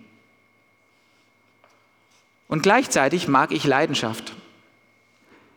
Und 2.49 2.63
gleichzeitig 2.63 3.29
mag 3.29 3.53
ich 3.53 3.65
Leidenschaft. 3.65 4.35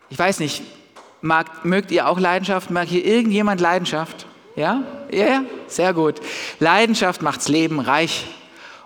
Ich 0.10 0.20
weiß 0.20 0.40
nicht, 0.40 0.62
mag, 1.22 1.64
mögt 1.64 1.92
ihr 1.92 2.08
auch 2.08 2.20
Leidenschaft? 2.20 2.70
Mag 2.70 2.90
hier 2.90 3.06
irgendjemand 3.06 3.62
Leidenschaft? 3.62 4.28
Ja? 4.58 4.84
Ja, 5.12 5.28
ja, 5.28 5.45
sehr 5.67 5.93
gut. 5.93 6.21
Leidenschaft 6.60 7.21
macht's 7.21 7.50
Leben 7.50 7.80
reich. 7.80 8.26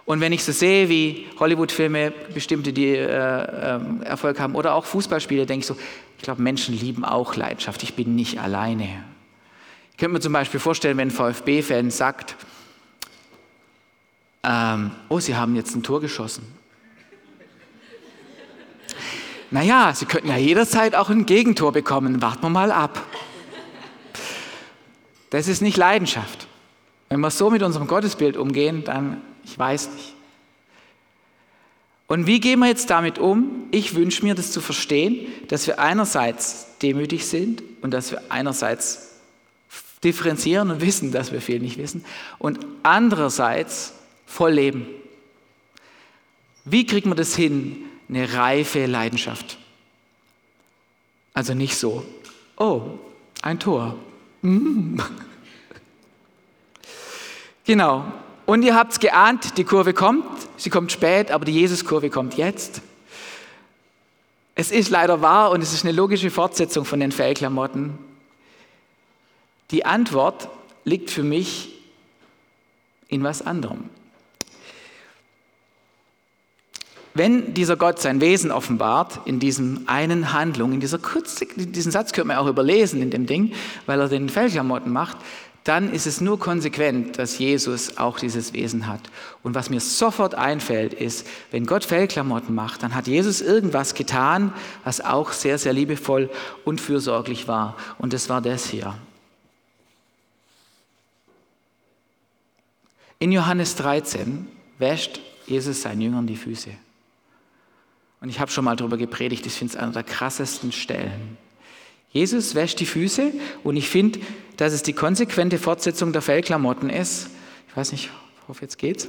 Und 0.06 0.22
wenn 0.22 0.34
ich 0.34 0.44
so 0.44 0.52
sehe, 0.52 0.90
wie 0.90 1.28
Hollywood-Filme 1.40 2.12
bestimmte, 2.34 2.74
die 2.74 2.90
äh, 2.90 3.06
äh, 3.06 3.80
Erfolg 4.04 4.40
haben, 4.40 4.56
oder 4.56 4.74
auch 4.74 4.86
Fußballspiele, 4.86 5.46
denke 5.46 5.62
ich 5.62 5.68
so, 5.68 5.78
ich 6.18 6.24
glaube, 6.24 6.42
Menschen 6.42 6.78
lieben 6.78 7.06
auch 7.06 7.36
Leidenschaft. 7.36 7.84
Ich 7.84 7.94
bin 7.94 8.16
nicht 8.16 8.40
alleine. 8.40 9.04
Ich 9.92 9.98
könnte 9.98 10.14
mir 10.14 10.20
zum 10.20 10.34
Beispiel 10.34 10.60
vorstellen, 10.60 10.98
wenn 10.98 11.10
ein 11.10 11.12
VfB-Fan 11.12 11.92
sagt, 11.92 12.36
ähm, 14.44 14.92
oh, 15.10 15.20
Sie 15.20 15.36
haben 15.36 15.56
jetzt 15.56 15.76
ein 15.76 15.84
Tor 15.84 16.02
geschossen. 16.02 16.44
Naja, 19.52 19.94
Sie 19.94 20.06
könnten 20.06 20.30
ja 20.30 20.38
jederzeit 20.38 20.96
auch 20.96 21.10
ein 21.10 21.26
Gegentor 21.26 21.72
bekommen. 21.72 22.22
Warten 22.22 22.42
wir 22.42 22.50
mal 22.50 22.72
ab. 22.72 23.02
Das 25.30 25.48
ist 25.48 25.62
nicht 25.62 25.78
Leidenschaft. 25.78 26.48
Wenn 27.10 27.20
wir 27.20 27.32
so 27.32 27.50
mit 27.50 27.64
unserem 27.64 27.88
Gottesbild 27.88 28.38
umgehen, 28.38 28.84
dann, 28.84 29.22
ich 29.44 29.58
weiß 29.58 29.90
nicht. 29.92 30.14
Und 32.08 32.28
wie 32.28 32.40
gehen 32.40 32.60
wir 32.60 32.68
jetzt 32.68 32.90
damit 32.90 33.18
um? 33.18 33.68
Ich 33.72 33.96
wünsche 33.96 34.24
mir, 34.24 34.36
das 34.36 34.52
zu 34.52 34.62
verstehen, 34.62 35.28
dass 35.48 35.66
wir 35.66 35.80
einerseits 35.80 36.68
demütig 36.82 37.26
sind 37.26 37.64
und 37.82 37.92
dass 37.92 38.12
wir 38.12 38.22
einerseits 38.30 39.16
differenzieren 40.04 40.70
und 40.70 40.82
wissen, 40.82 41.12
dass 41.12 41.32
wir 41.32 41.42
viel 41.42 41.60
nicht 41.60 41.78
wissen 41.78 42.06
und 42.38 42.60
andererseits 42.84 43.94
voll 44.28 44.52
leben. 44.52 44.86
Wie 46.64 46.86
kriegt 46.86 47.08
man 47.08 47.18
das 47.18 47.36
hin? 47.36 47.78
Eine 48.08 48.34
reife 48.34 48.86
Leidenschaft. 48.86 49.58
Also 51.34 51.56
nicht 51.56 51.76
so, 51.76 52.06
oh, 52.58 53.00
ein 53.42 53.60
Tor. 53.60 53.98
Mm. 54.46 55.00
Genau. 57.68 58.06
Und 58.46 58.62
ihr 58.62 58.76
habt 58.76 58.92
es 58.92 59.00
geahnt, 59.00 59.58
die 59.58 59.64
Kurve 59.64 59.96
kommt. 59.96 60.24
Sie 60.56 60.70
kommt 60.70 60.92
spät, 60.92 61.32
aber 61.32 61.46
die 61.46 61.52
Jesuskurve 61.60 62.12
kommt 62.12 62.38
jetzt. 62.38 62.84
Es 64.54 64.70
ist 64.70 64.92
leider 64.92 65.22
wahr 65.22 65.50
und 65.50 65.64
es 65.64 65.74
ist 65.74 65.84
eine 65.84 65.92
logische 65.92 66.30
Fortsetzung 66.30 66.86
von 66.86 67.00
den 67.00 67.12
Fellklamotten. 67.12 67.98
Die 69.72 69.84
Antwort 69.84 70.48
liegt 70.84 71.10
für 71.10 71.24
mich 71.24 71.74
in 73.08 73.24
was 73.24 73.42
anderem. 73.42 73.90
Wenn 77.18 77.54
dieser 77.54 77.78
Gott 77.78 78.02
sein 78.02 78.20
Wesen 78.20 78.52
offenbart, 78.52 79.22
in 79.24 79.40
diesem 79.40 79.84
einen 79.88 80.34
Handlung, 80.34 80.74
in 80.74 80.82
dieser 80.82 81.00
kurzen, 81.00 81.48
diesen 81.56 81.92
Satz 81.94 82.12
könnte 82.12 82.28
man 82.28 82.38
auch 82.38 82.48
überlesen 82.48 83.02
in 83.02 83.10
dem 83.10 83.26
Ding, 83.26 83.54
weil 83.86 84.02
er 84.02 84.10
den 84.10 84.28
Fellklamotten 84.28 84.92
macht, 84.92 85.18
dann 85.64 85.94
ist 85.94 86.08
es 86.08 86.20
nur 86.20 86.38
konsequent, 86.38 87.18
dass 87.18 87.40
Jesus 87.40 87.98
auch 87.98 88.20
dieses 88.20 88.52
Wesen 88.52 88.86
hat. 88.86 89.00
Und 89.44 89.56
was 89.56 89.70
mir 89.70 89.80
sofort 89.80 90.36
einfällt, 90.36 90.94
ist, 90.94 91.26
wenn 91.52 91.66
Gott 91.66 91.86
Fellklamotten 91.86 92.54
macht, 92.54 92.84
dann 92.84 92.94
hat 92.94 93.08
Jesus 93.08 93.40
irgendwas 93.40 93.94
getan, 93.94 94.54
was 94.84 95.00
auch 95.00 95.32
sehr, 95.32 95.58
sehr 95.58 95.72
liebevoll 95.72 96.30
und 96.66 96.82
fürsorglich 96.82 97.48
war. 97.48 97.78
Und 97.98 98.12
das 98.12 98.28
war 98.28 98.42
das 98.42 98.68
hier. 98.68 98.94
In 103.20 103.32
Johannes 103.32 103.78
13 103.78 104.48
wäscht 104.80 105.22
Jesus 105.48 105.82
seinen 105.82 106.02
Jüngern 106.02 106.28
die 106.28 106.36
Füße. 106.36 106.72
Und 108.26 108.32
ich 108.32 108.40
habe 108.40 108.50
schon 108.50 108.66
mal 108.66 108.76
darüber 108.76 108.98
gepredigt, 108.98 109.46
ich 109.46 109.54
finde 109.54 109.76
es 109.76 109.80
einer 109.80 109.92
der 109.92 110.02
krassesten 110.02 110.72
Stellen. 110.72 111.38
Jesus 112.10 112.56
wäscht 112.56 112.80
die 112.80 112.88
Füße 112.88 113.32
und 113.64 113.78
ich 113.78 113.88
finde, 113.88 114.20
dass 114.58 114.74
es 114.74 114.82
die 114.82 114.94
konsequente 114.94 115.60
Fortsetzung 115.60 116.12
der 116.12 116.24
Fellklamotten 116.24 116.90
ist. 116.90 117.30
Ich 117.70 117.78
weiß 117.78 117.92
nicht, 117.92 118.06
ich 118.06 118.48
hoffe, 118.48 118.64
jetzt 118.64 118.80
geht's. 118.80 119.08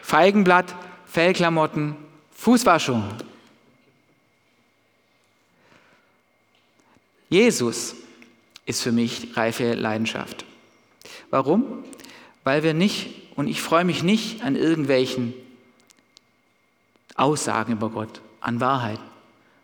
Feigenblatt, 0.00 0.74
Fellklamotten, 1.04 1.94
Fußwaschung. 2.30 3.04
Jesus 7.28 7.96
ist 8.64 8.80
für 8.80 8.92
mich 8.92 9.36
reife 9.36 9.74
Leidenschaft. 9.74 10.46
Warum? 11.28 11.84
Weil 12.44 12.62
wir 12.62 12.72
nicht, 12.72 13.10
und 13.36 13.46
ich 13.46 13.60
freue 13.60 13.84
mich 13.84 14.02
nicht 14.02 14.42
an 14.42 14.56
irgendwelchen 14.56 15.34
Aussagen 17.14 17.74
über 17.74 17.90
Gott, 17.90 18.22
an 18.40 18.60
Wahrheit. 18.60 19.00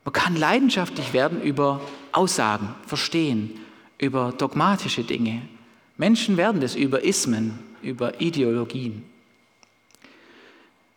Man 0.04 0.12
kann 0.12 0.36
leidenschaftlich 0.36 1.12
werden 1.12 1.40
über 1.40 1.80
Aussagen, 2.12 2.74
verstehen, 2.86 3.60
über 3.98 4.32
dogmatische 4.36 5.02
Dinge. 5.02 5.42
Menschen 5.96 6.36
werden 6.36 6.60
das 6.60 6.74
über 6.74 7.04
Ismen, 7.04 7.58
über 7.82 8.20
Ideologien. 8.20 9.04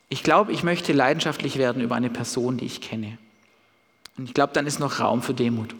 Ich 0.09 0.23
glaube, 0.23 0.51
ich 0.51 0.63
möchte 0.63 0.93
leidenschaftlich 0.93 1.57
werden 1.57 1.81
über 1.81 1.95
eine 1.95 2.09
Person, 2.09 2.57
die 2.57 2.65
ich 2.65 2.81
kenne. 2.81 3.17
Und 4.17 4.25
ich 4.25 4.33
glaube, 4.33 4.53
dann 4.53 4.65
ist 4.65 4.79
noch 4.79 4.99
Raum 4.99 5.21
für 5.21 5.33
Demut. 5.33 5.75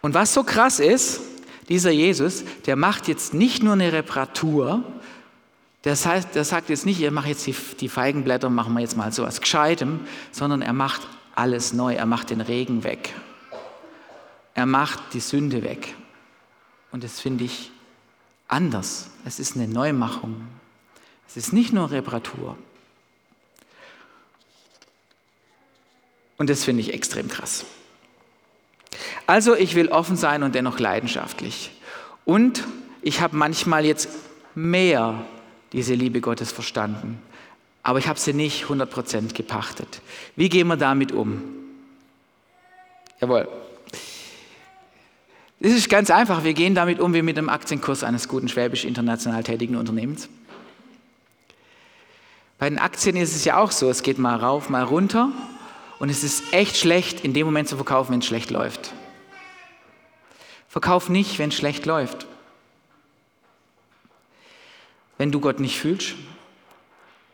Und 0.00 0.14
was 0.14 0.34
so 0.34 0.42
krass 0.42 0.80
ist, 0.80 1.20
dieser 1.68 1.92
Jesus, 1.92 2.44
der 2.66 2.76
macht 2.76 3.08
jetzt 3.08 3.34
nicht 3.34 3.62
nur 3.62 3.74
eine 3.74 3.92
Reparatur, 3.92 4.82
das 5.82 6.06
heißt, 6.06 6.34
der 6.34 6.44
sagt 6.44 6.68
jetzt 6.68 6.86
nicht, 6.86 7.00
ihr 7.00 7.10
macht 7.10 7.26
jetzt 7.26 7.46
die, 7.46 7.56
die 7.80 7.88
Feigenblätter, 7.88 8.50
machen 8.50 8.72
wir 8.74 8.80
jetzt 8.80 8.96
mal 8.96 9.12
so 9.12 9.24
was 9.24 9.40
Gescheitem, 9.40 10.00
sondern 10.30 10.62
er 10.62 10.72
macht 10.72 11.02
alles 11.34 11.72
neu. 11.72 11.94
Er 11.94 12.06
macht 12.06 12.30
den 12.30 12.40
Regen 12.40 12.84
weg. 12.84 13.12
Er 14.54 14.66
macht 14.66 15.00
die 15.12 15.20
Sünde 15.20 15.62
weg. 15.62 15.94
Und 16.92 17.02
das 17.02 17.20
finde 17.20 17.44
ich 17.44 17.72
anders. 18.46 19.10
Es 19.24 19.40
ist 19.40 19.56
eine 19.56 19.66
Neumachung. 19.66 20.46
Es 21.26 21.36
ist 21.36 21.52
nicht 21.52 21.72
nur 21.72 21.90
Reparatur. 21.90 22.56
Und 26.36 26.50
das 26.50 26.64
finde 26.64 26.82
ich 26.82 26.92
extrem 26.92 27.28
krass. 27.28 27.64
Also 29.26 29.54
ich 29.54 29.74
will 29.74 29.88
offen 29.88 30.16
sein 30.16 30.42
und 30.42 30.54
dennoch 30.54 30.78
leidenschaftlich. 30.78 31.70
Und 32.24 32.64
ich 33.00 33.20
habe 33.20 33.36
manchmal 33.36 33.84
jetzt 33.86 34.08
mehr 34.54 35.24
diese 35.72 35.94
Liebe 35.94 36.20
Gottes 36.20 36.52
verstanden, 36.52 37.20
aber 37.82 37.98
ich 37.98 38.06
habe 38.06 38.18
sie 38.18 38.32
nicht 38.32 38.64
100% 38.64 39.34
gepachtet. 39.34 40.00
Wie 40.36 40.48
gehen 40.48 40.68
wir 40.68 40.76
damit 40.76 41.12
um? 41.12 41.42
Jawohl. 43.20 43.48
Es 45.60 45.72
ist 45.72 45.88
ganz 45.88 46.10
einfach. 46.10 46.42
Wir 46.42 46.54
gehen 46.54 46.74
damit 46.74 46.98
um 46.98 47.14
wie 47.14 47.22
mit 47.22 47.36
dem 47.36 47.48
Aktienkurs 47.48 48.02
eines 48.02 48.26
guten 48.28 48.48
schwäbisch 48.48 48.84
international 48.84 49.44
tätigen 49.44 49.76
Unternehmens. 49.76 50.28
Bei 52.58 52.68
den 52.68 52.78
Aktien 52.78 53.16
ist 53.16 53.34
es 53.34 53.44
ja 53.44 53.58
auch 53.58 53.70
so, 53.70 53.88
es 53.88 54.02
geht 54.02 54.18
mal 54.18 54.36
rauf, 54.36 54.68
mal 54.68 54.84
runter 54.84 55.30
und 55.98 56.08
es 56.08 56.22
ist 56.22 56.52
echt 56.52 56.76
schlecht, 56.76 57.24
in 57.24 57.32
dem 57.32 57.46
Moment 57.46 57.68
zu 57.68 57.76
verkaufen, 57.76 58.12
wenn 58.12 58.20
es 58.20 58.26
schlecht 58.26 58.50
läuft. 58.50 58.92
Verkauf 60.68 61.08
nicht, 61.08 61.38
wenn 61.38 61.50
es 61.50 61.56
schlecht 61.56 61.86
läuft. 61.86 62.26
Wenn 65.18 65.30
du 65.30 65.40
Gott 65.40 65.60
nicht 65.60 65.78
fühlst, 65.78 66.14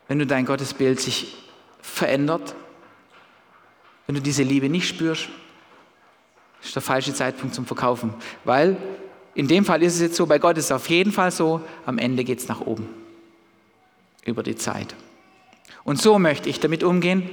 wenn 0.09 0.19
du 0.19 0.27
dein 0.27 0.47
Gottesbild 0.47 1.01
sich 1.01 1.37
verändert, 1.81 2.55
wenn 4.07 4.15
du 4.15 4.21
diese 4.21 4.43
Liebe 4.43 4.69
nicht 4.69 4.89
spürst, 4.89 5.29
ist 6.63 6.75
der 6.75 6.83
falsche 6.83 7.15
Zeitpunkt 7.15 7.55
zum 7.55 7.67
Verkaufen. 7.67 8.15
Weil 8.45 8.77
in 9.35 9.47
dem 9.47 9.65
Fall 9.65 9.83
ist 9.83 9.95
es 9.95 10.01
jetzt 10.01 10.17
so, 10.17 10.27
bei 10.27 10.39
Gott 10.39 10.57
ist 10.59 10.67
es 10.67 10.73
auf 10.73 10.89
jeden 10.89 11.13
Fall 11.13 11.31
so, 11.31 11.61
am 11.87 11.99
Ende 11.99 12.25
geht 12.25 12.41
es 12.41 12.49
nach 12.49 12.61
oben. 12.61 12.89
Über 14.25 14.43
die 14.43 14.57
Zeit. 14.57 14.95
Und 15.85 16.01
so 16.01 16.19
möchte 16.19 16.49
ich 16.49 16.59
damit 16.61 16.83
umgehen. 16.83 17.31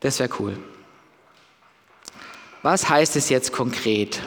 Das 0.00 0.18
wäre 0.18 0.30
cool. 0.38 0.56
Was 2.62 2.88
heißt 2.88 3.16
es 3.16 3.28
jetzt 3.28 3.52
konkret? 3.52 4.20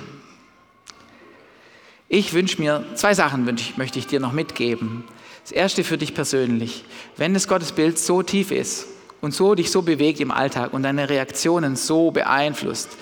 Ich 2.14 2.32
wünsche 2.34 2.62
mir, 2.62 2.86
zwei 2.94 3.16
Sachen 3.16 3.44
möchte 3.76 3.98
ich 3.98 4.06
dir 4.06 4.20
noch 4.20 4.34
mitgeben. 4.34 5.04
Das 5.42 5.52
erste 5.52 5.84
für 5.84 5.98
dich 5.98 6.14
persönlich. 6.14 6.86
Wenn 7.18 7.34
das 7.34 7.48
Gottesbild 7.48 7.98
so 7.98 8.22
tief 8.22 8.52
ist 8.52 8.86
und 9.20 9.34
so 9.34 9.56
dich 9.56 9.72
so 9.72 9.82
bewegt 9.82 10.20
im 10.20 10.30
Alltag 10.30 10.74
und 10.74 10.84
deine 10.84 11.10
Reaktionen 11.10 11.76
so 11.76 12.12
beeinflusst, 12.12 12.98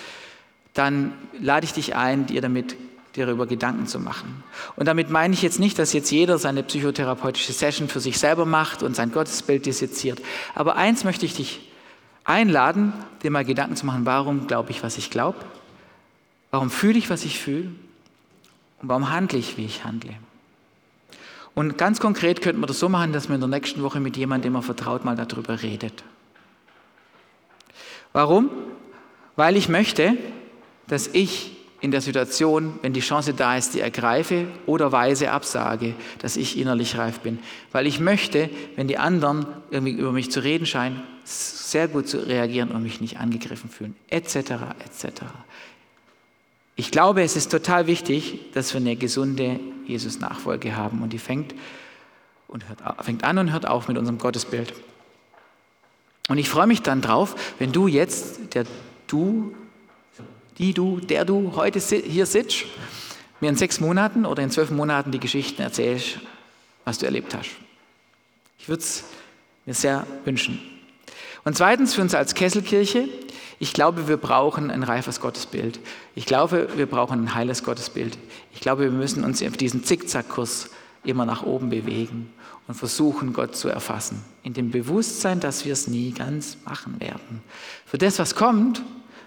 dann 0.74 1.12
lade 1.42 1.66
ich 1.66 1.74
dich 1.74 1.94
ein, 1.94 2.26
dir 2.26 2.40
damit 2.40 2.78
darüber 3.18 3.48
Gedanken 3.48 3.86
zu 3.86 4.00
machen. 4.00 4.46
Und 4.78 4.86
damit 4.86 5.10
meine 5.10 5.34
ich 5.34 5.42
jetzt 5.42 5.60
nicht, 5.60 5.78
dass 5.78 5.92
jetzt 5.92 6.10
jeder 6.10 6.38
seine 6.38 6.64
psychotherapeutische 6.64 7.52
Session 7.52 7.90
für 7.90 8.00
sich 8.00 8.18
selber 8.18 8.46
macht 8.46 8.82
und 8.82 8.96
sein 8.96 9.12
Gottesbild 9.12 9.66
disseziert. 9.66 10.22
Aber 10.56 10.78
eins 10.78 11.04
möchte 11.04 11.26
ich 11.26 11.36
dich 11.36 11.70
einladen, 12.24 12.94
dir 13.24 13.32
mal 13.32 13.44
Gedanken 13.44 13.76
zu 13.76 13.86
machen, 13.86 14.06
warum 14.06 14.48
glaube 14.48 14.72
ich, 14.72 14.84
was 14.84 14.98
ich 14.98 15.10
glaube? 15.10 15.40
Warum 16.50 16.70
fühle 16.70 16.98
ich, 16.98 17.10
was 17.10 17.26
ich 17.26 17.40
fühle? 17.40 17.72
Und 18.82 18.90
warum 18.90 19.10
handle 19.10 19.38
ich, 19.38 19.58
wie 19.58 19.66
ich 19.66 19.84
handle? 19.84 20.14
Und 21.54 21.78
ganz 21.78 22.00
konkret 22.00 22.42
könnten 22.42 22.62
wir 22.62 22.68
das 22.68 22.80
so 22.80 22.90
machen, 22.90 23.14
dass 23.14 23.28
man 23.28 23.36
in 23.36 23.42
der 23.42 23.60
nächsten 23.60 23.84
Woche 23.84 24.00
mit 24.00 24.18
jemandem, 24.18 24.50
dem 24.50 24.54
man 24.54 24.64
vertraut, 24.64 25.04
mal 25.04 25.16
darüber 25.16 25.62
redet. 25.62 26.04
Warum? 28.14 28.50
Weil 29.36 29.58
ich 29.58 29.70
möchte, 29.70 30.18
dass 30.88 31.08
ich 31.08 31.58
in 31.82 31.92
der 31.92 32.02
Situation, 32.02 32.80
wenn 32.84 32.94
die 32.94 33.00
Chance 33.00 33.34
da 33.34 33.58
ist, 33.58 33.74
die 33.74 33.80
ergreife 33.80 34.46
oder 34.68 34.92
weise 34.92 35.32
absage, 35.32 35.96
dass 36.20 36.38
ich 36.38 36.58
innerlich 36.58 36.98
reif 36.98 37.20
bin. 37.22 37.40
Weil 37.72 37.88
ich 37.88 38.00
möchte, 38.00 38.50
wenn 38.76 38.88
die 38.88 39.00
anderen 39.00 39.48
irgendwie 39.72 39.94
über 39.94 40.12
mich 40.12 40.32
zu 40.32 40.44
reden 40.44 40.68
scheinen, 40.68 41.02
sehr 41.24 41.88
gut 41.88 42.08
zu 42.08 42.20
reagieren 42.20 42.70
und 42.70 42.84
mich 42.84 43.02
nicht 43.02 43.20
angegriffen 43.20 43.70
fühlen, 43.70 43.96
etc., 44.10 44.36
etc. 44.36 45.24
Ich 46.82 46.90
glaube, 46.90 47.22
es 47.22 47.36
ist 47.36 47.52
total 47.52 47.86
wichtig, 47.86 48.40
dass 48.54 48.74
wir 48.74 48.82
eine 48.82 48.96
gesunde 48.96 49.60
Jesus-Nachfolge 49.86 50.76
haben 50.76 51.04
und 51.04 51.14
die 51.14 51.20
fängt, 51.20 51.54
und 52.48 52.68
hört, 52.68 53.06
fängt 53.06 53.24
an 53.24 53.38
und 53.38 53.52
hört 53.52 53.68
auf 53.68 53.88
mit 53.88 54.00
unserem 54.00 54.18
Gottesbild. 54.18 54.74
Und 56.28 56.40
ich 56.40 56.50
freue 56.50 56.66
mich 56.66 56.82
dann 56.82 57.02
drauf, 57.02 57.36
wenn 57.60 57.72
du 57.72 57.86
jetzt, 57.86 58.56
der 58.56 58.66
du, 59.06 59.54
die 60.58 60.74
du, 60.74 61.00
der 61.00 61.24
du 61.24 61.56
heute 61.56 61.80
hier 61.80 62.26
sitzt, 62.26 62.66
mir 63.42 63.50
in 63.50 63.56
sechs 63.56 63.80
Monaten 63.80 64.26
oder 64.26 64.42
in 64.42 64.50
zwölf 64.50 64.72
Monaten 64.72 65.12
die 65.12 65.20
Geschichten 65.20 65.62
erzählst, 65.62 66.18
was 66.84 66.98
du 66.98 67.06
erlebt 67.06 67.36
hast. 67.36 67.52
Ich 68.58 68.68
würde 68.68 68.82
es 68.82 69.04
mir 69.68 69.76
sehr 69.76 70.08
wünschen. 70.26 70.60
Und 71.44 71.56
zweitens 71.56 71.94
für 71.94 72.02
uns 72.02 72.16
als 72.16 72.34
Kesselkirche, 72.34 73.08
ich 73.62 73.74
glaube, 73.74 74.08
wir 74.08 74.18
brauchen 74.18 74.72
ein 74.72 74.82
reifes 74.82 75.20
Gottesbild. 75.20 75.80
Ich 76.16 76.26
glaube, 76.26 76.68
wir 76.78 76.88
brauchen 76.88 77.26
ein 77.26 77.36
heiles 77.36 77.64
Gottesbild. 77.64 78.18
Ich 78.56 78.60
glaube, 78.60 78.86
wir 78.86 78.92
müssen 78.92 79.24
uns 79.24 79.44
auf 79.44 79.56
diesen 79.56 79.84
Zickzackkurs 79.84 80.72
immer 81.04 81.28
nach 81.28 81.44
oben 81.44 81.70
bewegen 81.70 82.34
und 82.68 82.74
versuchen, 82.74 83.34
Gott 83.34 83.56
zu 83.56 83.70
erfassen. 83.70 84.24
In 84.42 84.54
dem 84.54 84.72
Bewusstsein, 84.72 85.40
dass 85.40 85.64
wir 85.64 85.74
es 85.74 85.88
nie 85.88 86.12
ganz 86.12 86.58
machen 86.66 87.00
werden. 87.00 87.44
Für 87.86 88.00
das, 88.00 88.18
was 88.18 88.34
kommt, 88.34 88.82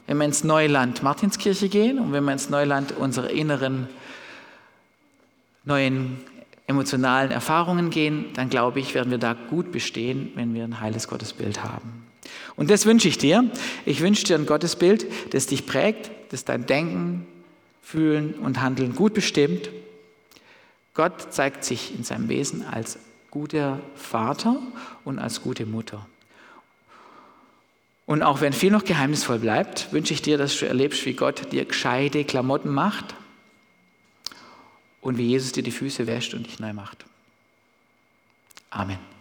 wenn 0.08 0.16
wir 0.16 0.24
ins 0.24 0.42
Neuland 0.42 1.04
Martinskirche 1.04 1.68
gehen 1.68 2.00
und 2.00 2.12
wenn 2.12 2.24
wir 2.24 2.32
ins 2.32 2.50
Neuland 2.50 2.90
unserer 2.90 3.30
inneren 3.30 3.86
neuen 5.62 6.18
emotionalen 6.66 7.30
Erfahrungen 7.30 7.88
gehen, 7.90 8.32
dann 8.34 8.50
glaube 8.50 8.80
ich, 8.80 8.96
werden 8.96 9.12
wir 9.12 9.18
da 9.18 9.34
gut 9.34 9.70
bestehen, 9.70 10.32
wenn 10.34 10.54
wir 10.54 10.64
ein 10.64 10.80
heiles 10.80 11.06
Gottesbild 11.06 11.62
haben. 11.62 12.03
Und 12.56 12.70
das 12.70 12.86
wünsche 12.86 13.08
ich 13.08 13.18
dir. 13.18 13.50
Ich 13.84 14.00
wünsche 14.00 14.24
dir 14.24 14.36
ein 14.36 14.46
Gottesbild, 14.46 15.06
das 15.32 15.46
dich 15.46 15.66
prägt, 15.66 16.10
das 16.30 16.44
dein 16.44 16.66
Denken, 16.66 17.26
Fühlen 17.82 18.34
und 18.34 18.60
Handeln 18.60 18.94
gut 18.94 19.14
bestimmt. 19.14 19.70
Gott 20.94 21.32
zeigt 21.32 21.64
sich 21.64 21.94
in 21.94 22.04
seinem 22.04 22.28
Wesen 22.28 22.64
als 22.66 22.98
guter 23.30 23.80
Vater 23.94 24.60
und 25.04 25.18
als 25.18 25.42
gute 25.42 25.66
Mutter. 25.66 26.06
Und 28.06 28.22
auch 28.22 28.40
wenn 28.40 28.52
viel 28.52 28.70
noch 28.70 28.84
geheimnisvoll 28.84 29.38
bleibt, 29.38 29.92
wünsche 29.92 30.14
ich 30.14 30.22
dir, 30.22 30.38
dass 30.38 30.58
du 30.58 30.66
erlebst, 30.66 31.04
wie 31.06 31.14
Gott 31.14 31.52
dir 31.52 31.64
gescheite 31.64 32.24
Klamotten 32.24 32.70
macht 32.70 33.14
und 35.00 35.18
wie 35.18 35.26
Jesus 35.26 35.52
dir 35.52 35.62
die 35.62 35.70
Füße 35.70 36.06
wäscht 36.06 36.34
und 36.34 36.46
dich 36.46 36.58
neu 36.58 36.72
macht. 36.72 37.04
Amen. 38.70 39.13